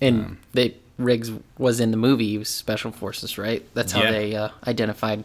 [0.00, 2.28] and they Riggs was in the movie.
[2.28, 3.66] He was Special Forces, right?
[3.74, 4.10] That's how Yeah.
[4.10, 5.24] they uh, identified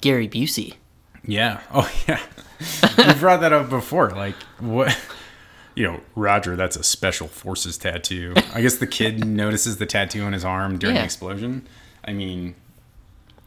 [0.00, 0.74] Gary Busey.
[1.24, 1.60] Yeah.
[1.72, 2.20] Oh yeah.
[3.08, 4.10] you brought that up before.
[4.10, 4.96] Like what?
[5.74, 6.54] You know, Roger.
[6.56, 8.34] That's a special forces tattoo.
[8.54, 11.02] I guess the kid notices the tattoo on his arm during Yeah.
[11.02, 11.66] the explosion.
[12.04, 12.54] I mean,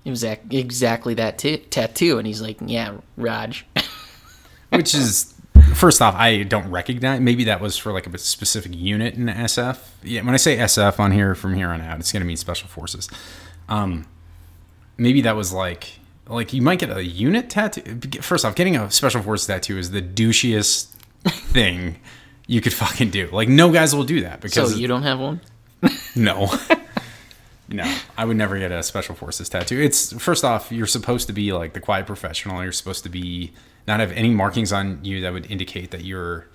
[0.06, 3.56] It was ac- exactly that t- tattoo, and he's like, "Yeah, Rog."
[4.70, 5.34] which is
[5.76, 7.20] first off, I don't recognize.
[7.20, 9.78] Maybe that was for like a specific unit in SF.
[10.04, 12.68] Yeah, when I say SF on here from here on out, it's gonna mean special
[12.68, 13.10] forces.
[13.70, 14.06] Um,
[14.98, 18.00] maybe that was like like you might get a unit tattoo.
[18.22, 20.88] First off, getting a special forces tattoo is the douchiest
[21.26, 22.00] thing
[22.48, 23.30] you could fucking do.
[23.32, 25.42] Like no guys will do that because so you don't have one?
[26.16, 26.52] no.
[27.68, 29.82] No, I would never get a special forces tattoo.
[29.82, 32.62] It's first off, you're supposed to be like the quiet professional.
[32.62, 33.54] You're supposed to be
[33.88, 36.48] not have any markings on you that would indicate that you're.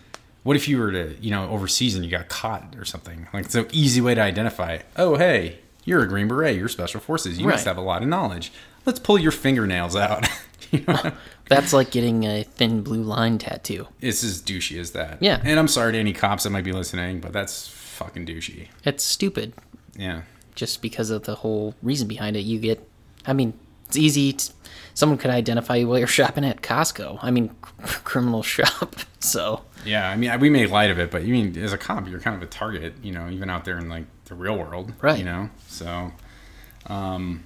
[0.43, 3.28] What if you were to, you know, overseas and you got caught or something?
[3.33, 4.78] Like it's an easy way to identify.
[4.97, 6.57] Oh, hey, you're a Green Beret.
[6.57, 7.39] You're special forces.
[7.39, 8.51] You must have a lot of knowledge.
[8.87, 10.26] Let's pull your fingernails out.
[10.72, 11.12] You know?
[11.49, 13.89] That's like getting a thin blue line tattoo.
[14.01, 15.20] it's as douchey as that.
[15.20, 15.41] Yeah.
[15.43, 18.68] And I'm sorry to any cops that might be listening, but that's fucking douchey.
[18.85, 19.53] It's stupid,
[19.99, 20.22] Yeah.
[20.55, 22.43] just because of the whole reason behind it.
[22.43, 22.89] You get,
[23.26, 23.55] I mean,
[23.89, 24.35] it's easy.
[24.35, 24.53] To,
[25.01, 27.18] someone could identify you while you're shopping at Costco.
[27.22, 27.48] I mean,
[28.05, 28.94] criminal shop.
[29.22, 32.09] So Yeah, I mean, we make light of it, but you mean as a cop,
[32.09, 34.94] you're kind of a target, you know, even out there in like the real world,
[35.03, 35.18] Right.
[35.18, 36.12] You know, so,
[36.86, 37.44] um,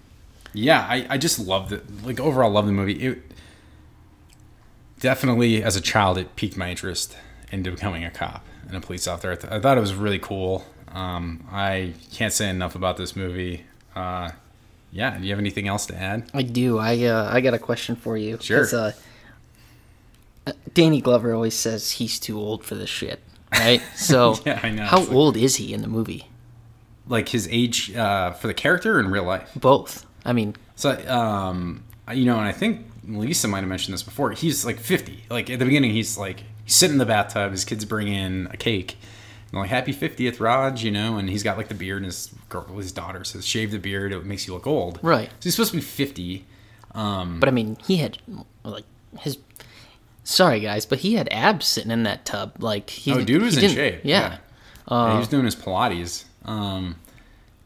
[0.52, 2.92] yeah, I, I just love the like overall love the movie.
[3.04, 3.22] It
[5.00, 7.16] definitely as a child it piqued my interest
[7.50, 9.32] into becoming a cop and a police officer.
[9.32, 10.64] I, th- I thought it was really cool.
[10.92, 13.64] Um, I can't say enough about this movie.
[13.96, 14.30] Uh,
[14.94, 16.30] yeah, do you have anything else to add?
[16.32, 16.78] I do.
[16.78, 18.38] I uh, I got a question for you.
[18.40, 18.64] Sure.
[18.72, 18.92] Uh,
[20.72, 23.20] Danny Glover always says he's too old for this shit,
[23.52, 23.82] right?
[23.96, 24.84] So Yeah, I know.
[24.84, 26.28] How like- old is he in the movie?
[27.08, 29.50] Like his age uh, for the character in real life?
[29.56, 30.06] Both.
[30.24, 34.30] I mean, So, um, you know, and I think Lisa might have mentioned this before.
[34.32, 35.24] He's like 50.
[35.28, 37.52] Like at the beginning, he's like he's sitting in the bathtub.
[37.52, 38.96] His kids bring in a cake.
[39.54, 41.98] And like happy 50th, Rog, you know, and he's got like the beard.
[41.98, 44.12] And his girl, his daughter says, "Shave the beard.
[44.12, 45.28] It makes you look old." Right.
[45.30, 46.44] So he's supposed to be 50.
[46.92, 48.18] but I mean, he had
[48.64, 48.82] like
[49.20, 49.38] his.
[50.24, 52.56] Sorry guys, but he had abs sitting in that tub.
[52.58, 53.12] Like he.
[53.12, 54.00] Oh, dude was in shape.
[54.02, 54.38] Yeah.
[54.90, 56.24] Yeah, he was doing his Pilates.
[56.44, 56.96] Um,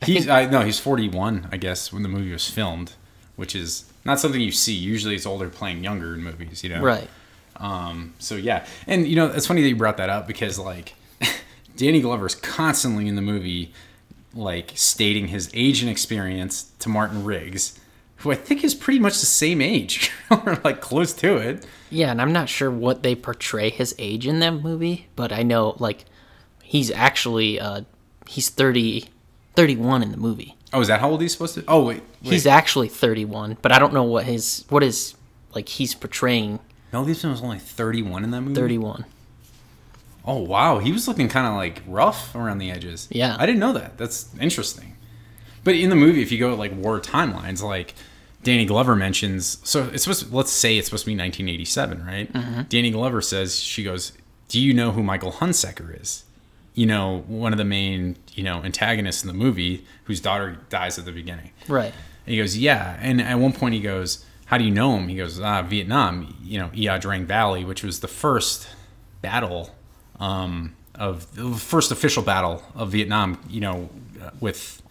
[0.03, 2.93] he's I, no, he's 41, I guess, when the movie was filmed,
[3.37, 4.75] which is not something you see.
[4.75, 6.63] Usually, it's older playing younger in movies.
[6.63, 6.83] You know.
[6.83, 7.09] Right.
[7.57, 10.95] Um, so yeah, and you know it's funny that you brought that up because like
[11.79, 13.73] Danny Glover's constantly in the movie,
[14.35, 17.79] like stating his age and experience to Martin Riggs,
[18.17, 21.65] who I think is pretty much the same age or like close to it.
[21.89, 25.45] Yeah, and I'm not sure what they portray his age in that movie, but I
[25.45, 26.05] know like
[26.63, 27.83] he's actually uh
[28.27, 29.09] he's 30
[29.55, 30.57] 31 in the movie.
[30.73, 31.65] Oh, is that how old he's supposed to?
[31.69, 32.33] Oh wait, wait.
[32.33, 35.15] He's actually 31, but I don't know what his what is
[35.55, 36.59] like he's portraying
[36.93, 38.55] Mel Gibson was only 31 in that movie.
[38.55, 39.05] 31.
[40.29, 43.09] Oh wow, he was looking kind of like rough around the edges.
[43.11, 43.37] Yeah.
[43.39, 43.97] I didn't know that.
[43.97, 44.97] That's interesting.
[45.65, 47.95] But in the movie, if you go like war timelines, like
[48.43, 50.29] Danny Glover mentions, so it's supposed.
[50.29, 52.33] To, let's say it's supposed to be 1987, right?
[52.33, 52.63] Mm-hmm.
[52.69, 54.13] Danny Glover says she goes,
[54.49, 56.25] "Do you know who Michael Hunsaker is?
[56.75, 60.99] You know, one of the main you know antagonists in the movie, whose daughter dies
[60.99, 61.93] at the beginning." Right.
[62.29, 62.99] And he goes, yeah.
[63.01, 65.09] And at one point he goes, how do you know him?
[65.09, 68.69] He goes, ah, Vietnam, you know, Ia Drang Valley, which was the first
[69.23, 69.75] battle
[70.21, 73.89] um, of the first official battle of Vietnam, you know,
[74.41, 74.83] with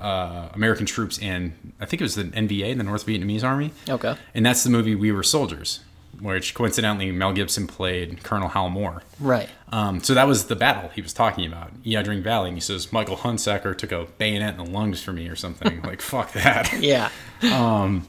[0.00, 3.72] uh, American troops and I think it was the NVA, the North Vietnamese Army.
[3.88, 4.16] Okay.
[4.34, 5.80] And that's the movie We Were Soldiers,
[6.20, 9.02] which coincidentally Mel Gibson played Colonel Hal Moore.
[9.20, 9.48] Right.
[9.70, 12.48] Um, so that was the battle he was talking about, Ia Drang Valley.
[12.48, 15.80] And he says, Michael Hunsaker took a bayonet in the lungs for me or something.
[15.84, 16.72] like, fuck that.
[16.80, 17.10] Yeah.
[17.42, 18.06] Um,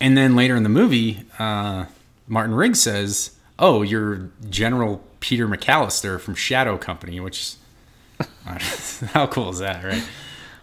[0.00, 1.86] And then later in the movie, uh,
[2.28, 7.54] Martin Riggs says, "Oh, you're General Peter McAllister from Shadow Company," which
[9.12, 10.02] how cool is that, right?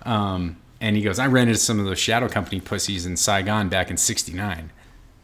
[0.04, 3.68] Um, and he goes, "I ran into some of those Shadow Company pussies in Saigon
[3.68, 4.72] back in '69."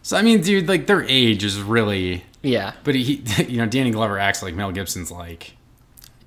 [0.04, 2.74] So I mean, dude, like their age is really, Yeah.
[2.84, 5.54] but he, you know, Danny Glover acts like Mel Gibson's like,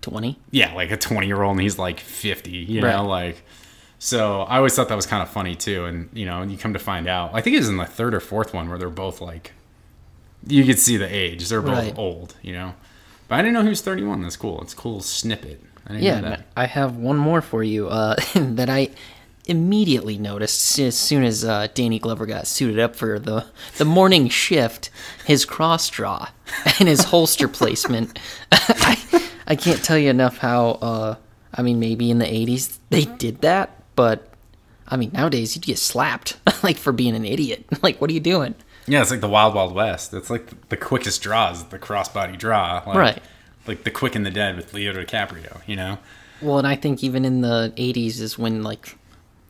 [0.00, 0.38] 20.
[0.50, 2.96] yeah, like a 20 year old, and he's like 50, you Right.
[2.96, 3.42] know, like.
[3.98, 6.72] So I always thought that was kind of funny too, and you know, you come
[6.72, 8.88] to find out, I think it was in the third or fourth one where they're
[8.90, 9.52] both like,
[10.46, 11.94] you could see the age, they're both Right.
[11.98, 12.74] old, you know.
[13.33, 14.20] But I didn't know he was 31.
[14.20, 14.61] That's cool.
[14.61, 15.59] It's a cool snippet.
[15.87, 16.43] I didn't Yeah.
[16.55, 18.91] I have one more for you uh, that I
[19.47, 23.47] immediately noticed as soon as uh, Danny Glover got suited up for the
[23.78, 24.91] the morning shift.
[25.24, 26.28] His cross draw
[26.78, 28.18] and his holster placement.
[28.53, 30.72] I, I can't tell you enough how.
[30.72, 31.14] Uh,
[31.55, 34.28] I mean, maybe in the '80s they did that, but
[34.87, 37.64] I mean nowadays you'd get slapped like for being an idiot.
[37.83, 38.57] Like, what are you doing?
[38.87, 40.12] Yeah, it's like the Wild Wild West.
[40.14, 42.83] It's like the quickest draws, the crossbody draw.
[42.87, 43.22] Like, Right.
[43.66, 45.99] Like the Quick and the Dead with Leo DiCaprio, you know?
[46.41, 48.99] Well, and I think even in the '80s is when like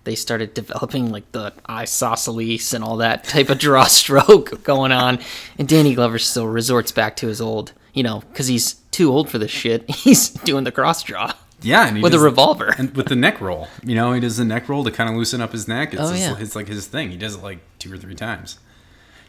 [0.04, 5.18] they started developing like the isosceles and all that type of draw stroke going on,
[5.58, 9.30] and Danny Glover still resorts back to his old, you know, because he's too old
[9.30, 9.88] for this shit.
[9.94, 12.74] He's doing the cross draw Yeah, with a revolver.
[12.76, 13.68] and with the neck roll.
[13.82, 15.94] You know, he does the neck roll to kind of loosen up his neck.
[15.94, 16.36] It's, Oh, his- yeah.
[16.38, 17.10] it's like his thing.
[17.10, 18.58] He does it like two or three times.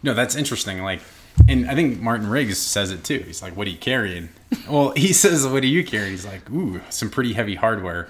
[0.04, 0.84] No, that's interesting.
[0.84, 1.01] Like,
[1.47, 3.20] and I think Martin Riggs says it too.
[3.26, 4.30] He's like, "What are you carrying?"
[4.70, 8.08] well, he says, "What are you carrying?" He's like, "Ooh, some pretty heavy hardware."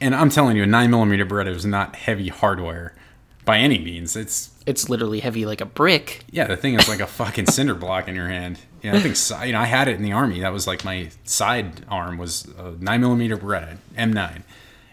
[0.00, 2.94] And I'm telling you, a nine millimeter Beretta is not heavy hardware
[3.44, 4.14] by any means.
[4.14, 6.24] It's It's literally heavy like a brick.
[6.30, 8.58] yeah, the thing is like a fucking cinder block in your hand.
[8.82, 10.40] Yeah, I think so, you know I had it in the army.
[10.40, 14.42] That was like my side arm was a nine millimeter Beretta M9,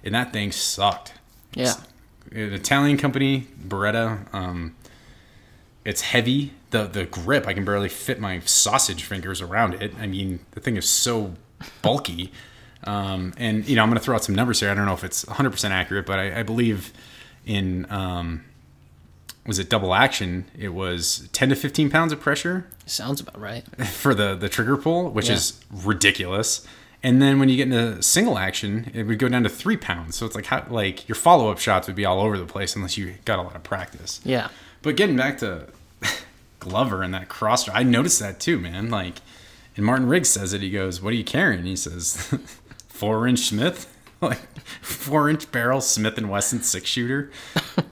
[0.04, 1.14] and that thing sucked.
[1.54, 1.74] Yeah.
[2.32, 4.34] An Italian company Beretta.
[4.34, 4.76] Um,
[5.86, 6.52] it's heavy.
[6.72, 9.94] the The grip I can barely fit my sausage fingers around it.
[10.00, 11.34] I mean, the thing is so
[11.82, 12.32] bulky.
[12.84, 14.70] Um, and you know, I'm going to throw out some numbers here.
[14.70, 16.92] I don't know if it's 100 percent accurate, but I, I believe
[17.46, 18.44] in um,
[19.48, 20.46] was it double action?
[20.58, 23.64] It was 10 to 15 pounds of pressure Sounds about right.
[23.88, 25.36] for the the trigger pull, which Yeah.
[25.36, 26.68] is ridiculous.
[27.04, 30.16] And then when you get into single action, it would go down to three pounds.
[30.16, 32.76] So it's like how, like your follow up shots would be all over the place
[32.76, 34.22] unless you got a lot of practice.
[34.24, 34.50] Yeah.
[34.86, 35.66] But getting back to
[36.60, 38.92] Glover and that cross, I noticed that too, man.
[38.92, 39.16] Like,
[39.76, 40.62] and Martin Riggs says it.
[40.62, 42.18] He goes, "What are you carrying?" He says,
[42.88, 44.42] four inch Smith, like
[44.84, 47.32] four inch barrel Smith and Wesson six shooter."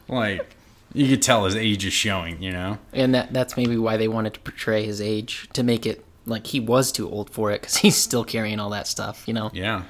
[0.07, 0.55] like,
[0.93, 2.39] you could tell his age is showing.
[2.43, 2.77] You know.
[2.93, 6.45] And that that's maybe why they wanted to portray his age to make it like
[6.45, 9.49] he was too old for it because he's still carrying all that stuff, you know?
[9.51, 9.83] Yeah.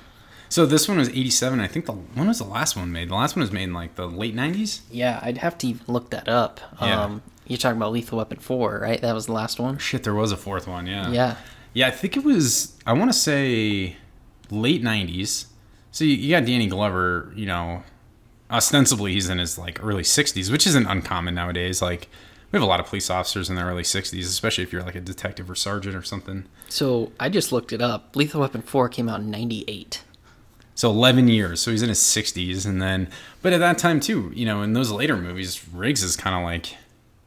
[0.54, 1.60] So this one was 87.
[1.60, 3.10] I think the when was the last one made?
[3.10, 4.82] The last one was made in like the late 90s.
[4.92, 6.62] Yeah, I'd have to even look that up.
[6.80, 7.06] Yeah.
[7.06, 9.02] Um, you're talking about Lethal Weapon 4, right?
[9.02, 9.80] That was the last one?
[9.80, 10.86] Shit, there was a fourth one.
[10.86, 11.10] Yeah.
[11.10, 11.38] Yeah.
[11.74, 12.78] Yeah, I think it was.
[12.86, 13.98] I want to say
[14.52, 15.48] late 90s.
[15.90, 17.34] So you, you got Danny Glover.
[17.36, 17.82] You know,
[18.52, 21.82] ostensibly he's in his like early 60s, which isn't uncommon nowadays.
[21.82, 22.10] Like
[22.52, 24.94] we have a lot of police officers in their early 60s, especially if you're like
[24.94, 26.46] a detective or sergeant or something.
[26.70, 28.16] So I just looked it up.
[28.16, 30.04] Lethal Weapon 4 came out in 98.
[30.76, 31.62] So 11 years.
[31.62, 33.08] So he's in his 60s, and then,
[33.42, 36.42] but at that time too, you know, in those later movies, Riggs is kind of
[36.44, 36.76] like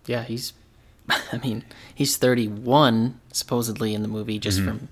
[0.06, 0.52] Yeah, he's,
[1.08, 4.68] I mean, he's 31 supposedly in the movie just Mm-hmm.
[4.78, 4.88] from,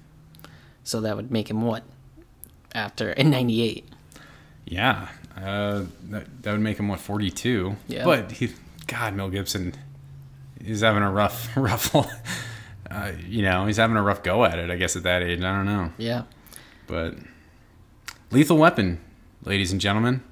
[0.85, 1.83] so that would make him what?
[2.75, 3.89] After, in 98.
[4.67, 7.77] Yeah, uh, that, that would make him what forty two.
[7.89, 8.05] Yeah.
[8.05, 8.51] but he,
[8.87, 9.75] God, Mel Gibson,
[10.65, 11.95] he's having a rough, rough.
[11.95, 14.71] Uh, you know, he's having a rough go at it.
[14.71, 16.23] I guess at that age, I don't know, Yeah.
[16.87, 17.15] but
[18.31, 19.01] Lethal Weapon,
[19.45, 20.23] ladies and gentlemen,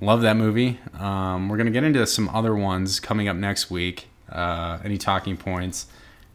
[0.00, 0.78] love that movie.
[0.98, 4.08] Um, we're gonna get into some other ones coming up next week.
[4.30, 5.86] Uh, any talking points?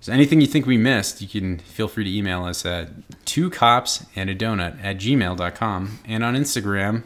[0.06, 1.22] There anything you think we missed?
[1.22, 2.90] You can feel free to email us at
[3.26, 7.04] two cops and a donut at gmail.com and on Instagram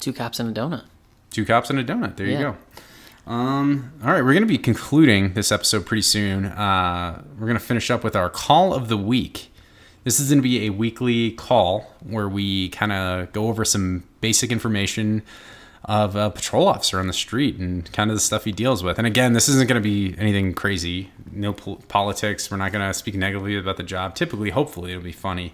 [0.00, 0.84] Two cops and a donut.
[1.30, 2.16] Two cops and a donut.
[2.16, 2.56] There you go.
[3.26, 6.46] Um, all right, we're going to be concluding this episode pretty soon.
[6.46, 9.49] Uh, we're going to finish up with our call of the week.
[10.04, 14.04] This is going to be a weekly call where we kind of go over some
[14.20, 15.22] basic information
[15.84, 18.98] of a patrol officer on the street and kind of the stuff he deals with.
[18.98, 21.10] And again, this isn't going to be anything crazy.
[21.32, 22.50] No pol- politics.
[22.50, 24.14] We're not going to speak negatively about the job.
[24.14, 25.52] Typically, hopefully, it'll be funny.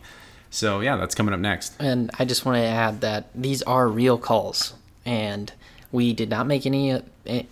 [0.51, 1.75] So yeah, that's coming up next.
[1.81, 4.75] And I just want to add that these are real calls,
[5.05, 5.53] and
[5.93, 7.03] we did not make any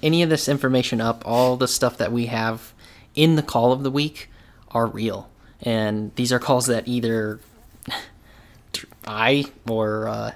[0.02, 1.22] any of this information up.
[1.26, 2.72] All the stuff that we have
[3.14, 4.30] in the call of the week
[4.70, 5.28] are real,
[5.64, 7.40] and these are calls that either
[9.06, 10.32] I or uh,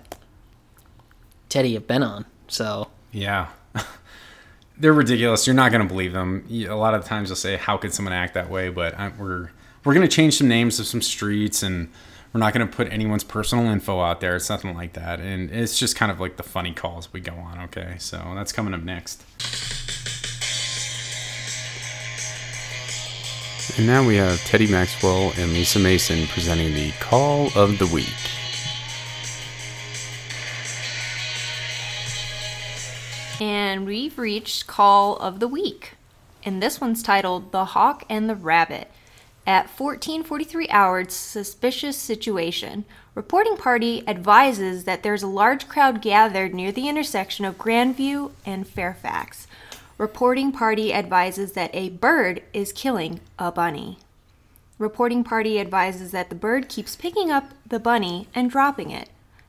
[1.49, 2.25] Teddy have been on.
[2.49, 3.49] So Yeah.
[4.79, 5.47] They're ridiculous.
[5.47, 6.47] You're not going to believe them.
[6.51, 9.51] A lot of times you'll say, "How could someone act that way?" But I, we're
[9.85, 11.91] we're going to change some names of some streets, and
[12.33, 14.37] we're not going to put anyone's personal info out there.
[14.37, 17.33] It's nothing like that, and it's just kind of like the funny calls we go
[17.33, 17.59] on.
[17.65, 19.25] Okay, so that's coming up next.
[23.77, 28.09] And now we have Teddy Maxwell and Lisa Mason presenting the call of the week.
[33.41, 35.93] And we've reached call of the week.
[36.45, 38.91] And this one's titled The Hawk and the Rabbit.
[39.47, 42.85] At 14:43 hours, suspicious situation.
[43.15, 48.67] Reporting party advises that there's a large crowd gathered near the intersection of Grandview and
[48.67, 49.47] Fairfax.
[49.99, 53.99] Reporting party advises that a bird is killing a bunny.
[54.79, 59.09] Reporting party advises that the bird keeps picking up the bunny and dropping it.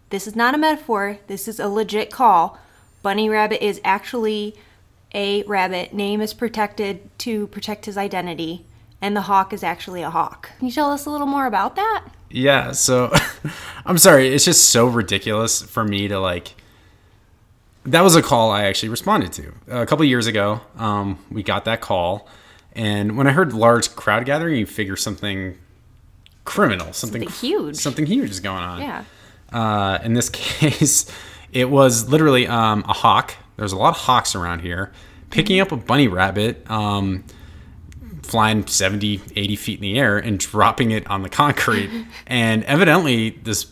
[0.09, 2.57] This is not a metaphor, this is a legit call.
[3.03, 4.55] Bunny Rabbit is actually
[5.13, 5.93] a rabbit.
[5.93, 8.65] Name is protected to protect his identity,
[9.03, 10.49] and the hawk is actually a hawk.
[10.57, 12.05] Can you tell us a little more about that?
[12.31, 13.13] Yeah, so
[13.85, 16.55] I'm sorry, it's just so ridiculous for me to like.
[17.85, 20.61] That was a call I actually responded to a couple years ago.
[20.77, 22.27] Um, we got that call,
[22.73, 25.57] and when I heard large crowd gathering, you figure something
[26.45, 27.75] criminal, something, Something huge.
[27.77, 28.81] something huge is going on.
[28.81, 29.03] Yeah.
[29.51, 31.09] Uh, in this case,
[31.51, 33.33] it was literally um, a hawk.
[33.55, 34.91] There's a lot of hawks around here,
[35.29, 36.69] picking up a bunny rabbit.
[36.69, 37.23] Um,
[38.23, 41.89] flying 70 80 feet in the air and dropping it on the concrete
[42.27, 43.65] and evidently this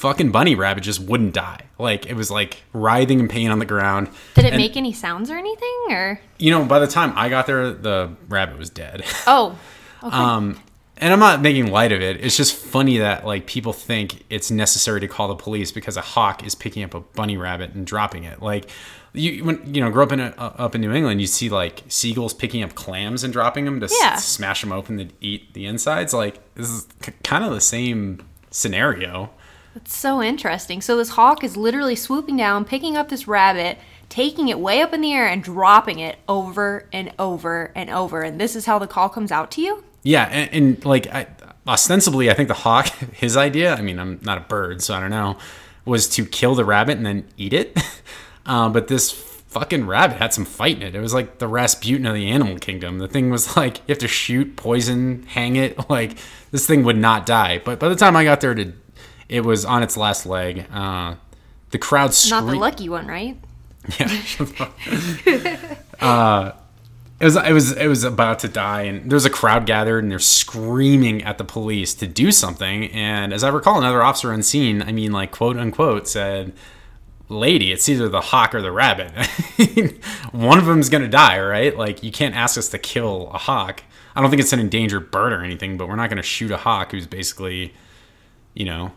[0.00, 1.62] fucking bunny rabbit just wouldn't die.
[1.78, 4.08] Like it was like writhing in pain on the ground.
[4.34, 5.76] Did it And, make any sounds or anything?
[5.90, 6.20] Or?
[6.38, 9.04] You know by the time i got there the rabbit was dead.
[9.26, 9.58] Oh,
[10.02, 10.16] okay.
[10.16, 10.58] um
[10.96, 12.22] and i'm not making light of it.
[12.24, 16.02] It's just funny that like people think it's necessary to call the police because a
[16.02, 18.42] hawk is picking up a bunny rabbit and dropping it.
[18.42, 18.68] Like
[19.12, 21.82] you when you know grow up in uh, up in new england you see like
[21.88, 25.66] seagulls picking up clams and dropping them to s- smash them open to eat the
[25.66, 26.12] insides.
[26.14, 29.30] Like this is k- kind of the same scenario
[29.74, 30.80] It's so interesting.
[30.80, 34.92] So this hawk is literally swooping down, picking up this rabbit, taking it way up
[34.92, 38.22] in the air, and dropping it over and over and over.
[38.22, 39.84] And this is how the call comes out to you.
[40.02, 41.28] Yeah, and, and like I,
[41.66, 43.74] ostensibly, I think the hawk, his idea.
[43.74, 45.38] I mean, I'm not a bird, so I don't know,
[45.84, 47.78] was to kill the rabbit and then eat it.
[48.46, 50.94] uh, but this fucking rabbit had some fight in it.
[50.94, 52.98] It was like the Rasputin of the animal kingdom.
[52.98, 55.88] The thing was like you have to shoot, poison, hang it.
[55.88, 56.16] Like
[56.50, 57.60] this thing would not die.
[57.64, 58.72] But by the time I got there, to
[59.30, 60.66] it was on its last leg.
[60.72, 61.14] Uh,
[61.70, 63.36] the crowd Not the lucky one, right?
[63.98, 64.08] Yeah.
[67.20, 70.10] It was it was it was about to die and there's a crowd gathered and
[70.10, 74.42] they're screaming at the police to do something and as i recall another officer on
[74.42, 76.54] scene i mean like quote unquote said
[77.28, 79.12] lady it's either the hawk or the rabbit
[80.32, 83.82] one of them's gonna die right like you can't ask us to kill a hawk
[84.16, 86.56] i don't think it's an endangered bird or anything but we're not gonna shoot a
[86.56, 87.74] hawk who's basically
[88.54, 88.92] you know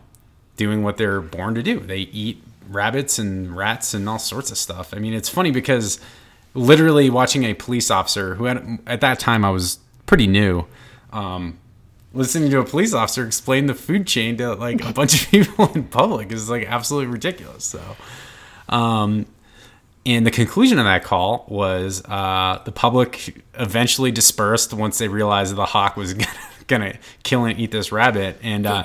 [0.56, 1.80] doing what they're born to do.
[1.80, 4.94] They eat rabbits and rats and all sorts of stuff.
[4.94, 6.00] I mean, it's funny because
[6.54, 10.66] literally watching a police officer who had, at that time I was pretty new,
[11.12, 11.58] um,
[12.12, 15.70] listening to a police officer explain the food chain to like a bunch of people
[15.74, 17.64] in public is like absolutely ridiculous.
[17.64, 17.96] So,
[18.68, 19.26] um,
[20.06, 25.52] and the conclusion of that call was uh, the public eventually dispersed once they realized
[25.52, 28.38] that the hawk was gonna, gonna kill and eat this rabbit.
[28.42, 28.84] And uh,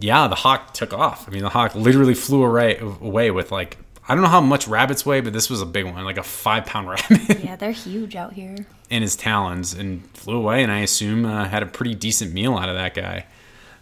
[0.00, 1.28] yeah, the hawk took off.
[1.28, 3.78] I mean, the hawk literally flew away, away with like
[4.08, 6.22] I don't know how much rabbits weigh, but this was a big one, like a
[6.22, 8.56] five pound rabbit Yeah, they're huge out here.
[8.90, 10.62] in his talons, and flew away.
[10.62, 13.26] And I assume uh, had a pretty decent meal out of that guy.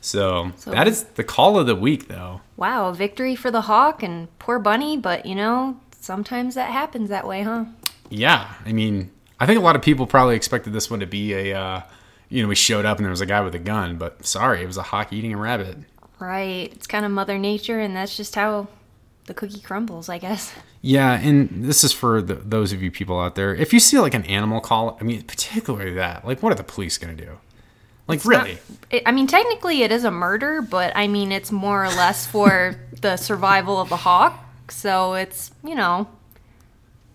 [0.00, 2.40] So, So- that is the call of the week, though.
[2.56, 7.26] Wow, victory for the hawk and poor bunny, but you know, sometimes that happens that
[7.26, 7.64] way, huh?
[8.10, 11.32] Yeah, I mean, I think a lot of people probably expected this one to be
[11.32, 11.80] a, uh,
[12.28, 14.62] you know, we showed up and there was a guy with a gun, but sorry,
[14.62, 15.78] it was a hawk eating a rabbit.
[16.20, 16.70] Right.
[16.72, 18.68] It's kind of Mother Nature, and that's just how
[19.26, 20.52] the cookie crumbles, I guess.
[20.82, 23.54] Yeah, and this is for the, those of you people out there.
[23.54, 26.62] If you see like an animal call, I mean, particularly that, like, what are the
[26.62, 27.38] police gonna do?
[28.06, 28.58] Like, really?
[28.90, 32.26] It, I mean, technically, it is a murder, but I mean, it's more or less
[32.26, 34.44] for the survival of the hawk.
[34.68, 36.08] So it's, you know,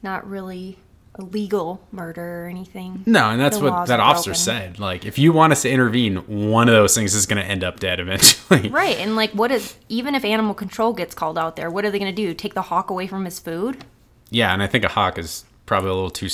[0.02, 0.78] not really
[1.18, 3.04] a legal murder or anything.
[3.06, 4.40] No, and that's The what that officer broken.
[4.42, 4.80] said.
[4.80, 6.18] Like, if you want us to intervene,
[6.50, 8.70] one of those things is gonna end up dead eventually.
[8.70, 8.98] Right.
[8.98, 12.00] And like, what is, even if animal control gets called out there, what are they
[12.00, 12.34] going to do?
[12.34, 13.84] Take the hawk away from his food?
[14.30, 16.30] Yeah, and I think a hawk is probably a little too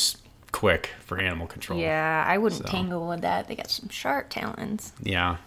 [0.51, 1.79] quick for animal control.
[1.79, 2.67] Yeah, I wouldn't So.
[2.69, 3.47] tangle with that.
[3.47, 4.93] They got some sharp talons.
[5.03, 5.37] Yeah.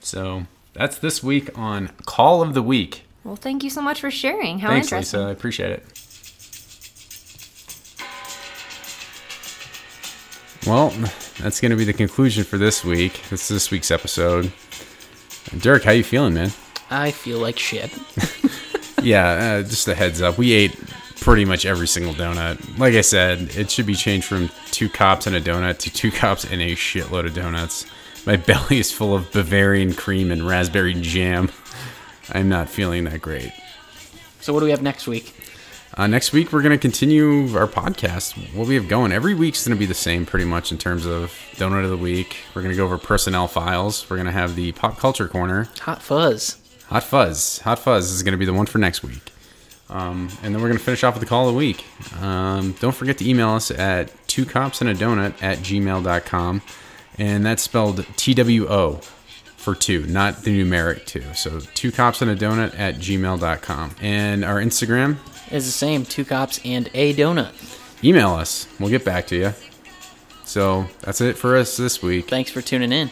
[0.00, 3.02] So that's this week on Call of the Week.
[3.24, 4.58] Well, thank you so much for sharing.
[4.60, 5.20] How Thanks, interesting.
[5.20, 5.28] Lisa.
[5.28, 5.86] I appreciate it.
[10.66, 10.90] Well,
[11.40, 13.20] that's going to be the conclusion for this week.
[13.28, 14.50] This is this week's episode.
[15.58, 16.52] Derek, how you feeling, man?
[16.90, 17.92] I feel like shit.
[19.02, 20.38] yeah, uh, just a heads up.
[20.38, 20.74] We ate
[21.20, 22.78] pretty much every single donut.
[22.78, 26.10] Like I said, it should be changed from two cops and a donut to two
[26.12, 27.84] cops and a shitload of donuts.
[28.24, 31.50] My belly is full of Bavarian cream and raspberry jam.
[32.32, 33.52] I'm not feeling that great.
[34.40, 35.34] So what do we have next week?
[35.96, 38.36] Uh, next week, we're going to continue our podcast.
[38.52, 41.06] What we have going every week's going to be the same, pretty much in terms
[41.06, 42.38] of donut of the week.
[42.52, 44.08] We're going to go over personnel files.
[44.10, 45.68] We're going to have the pop culture corner.
[45.82, 46.58] Hot fuzz.
[46.88, 47.60] Hot Fuzz.
[47.60, 49.32] Hot Fuzz is going to be the one for next week.
[49.88, 51.84] Um, and then we're going to finish off with the call of the week.
[52.20, 56.62] Um, don't forget to email us at two cops and a donut at gmail.com.
[57.16, 58.96] And that's spelled T W O
[59.56, 61.22] for two, not the numeric two.
[61.34, 63.96] So two cops and a donut at gmail.com.
[64.02, 65.16] And our Instagram,
[65.54, 66.04] Is the same.
[66.04, 67.52] Two cops and a donut.
[68.02, 68.66] email us.
[68.80, 69.52] We'll get back to you.
[70.42, 72.28] So that's it for us this week.
[72.28, 73.08] Thanks for tuning in.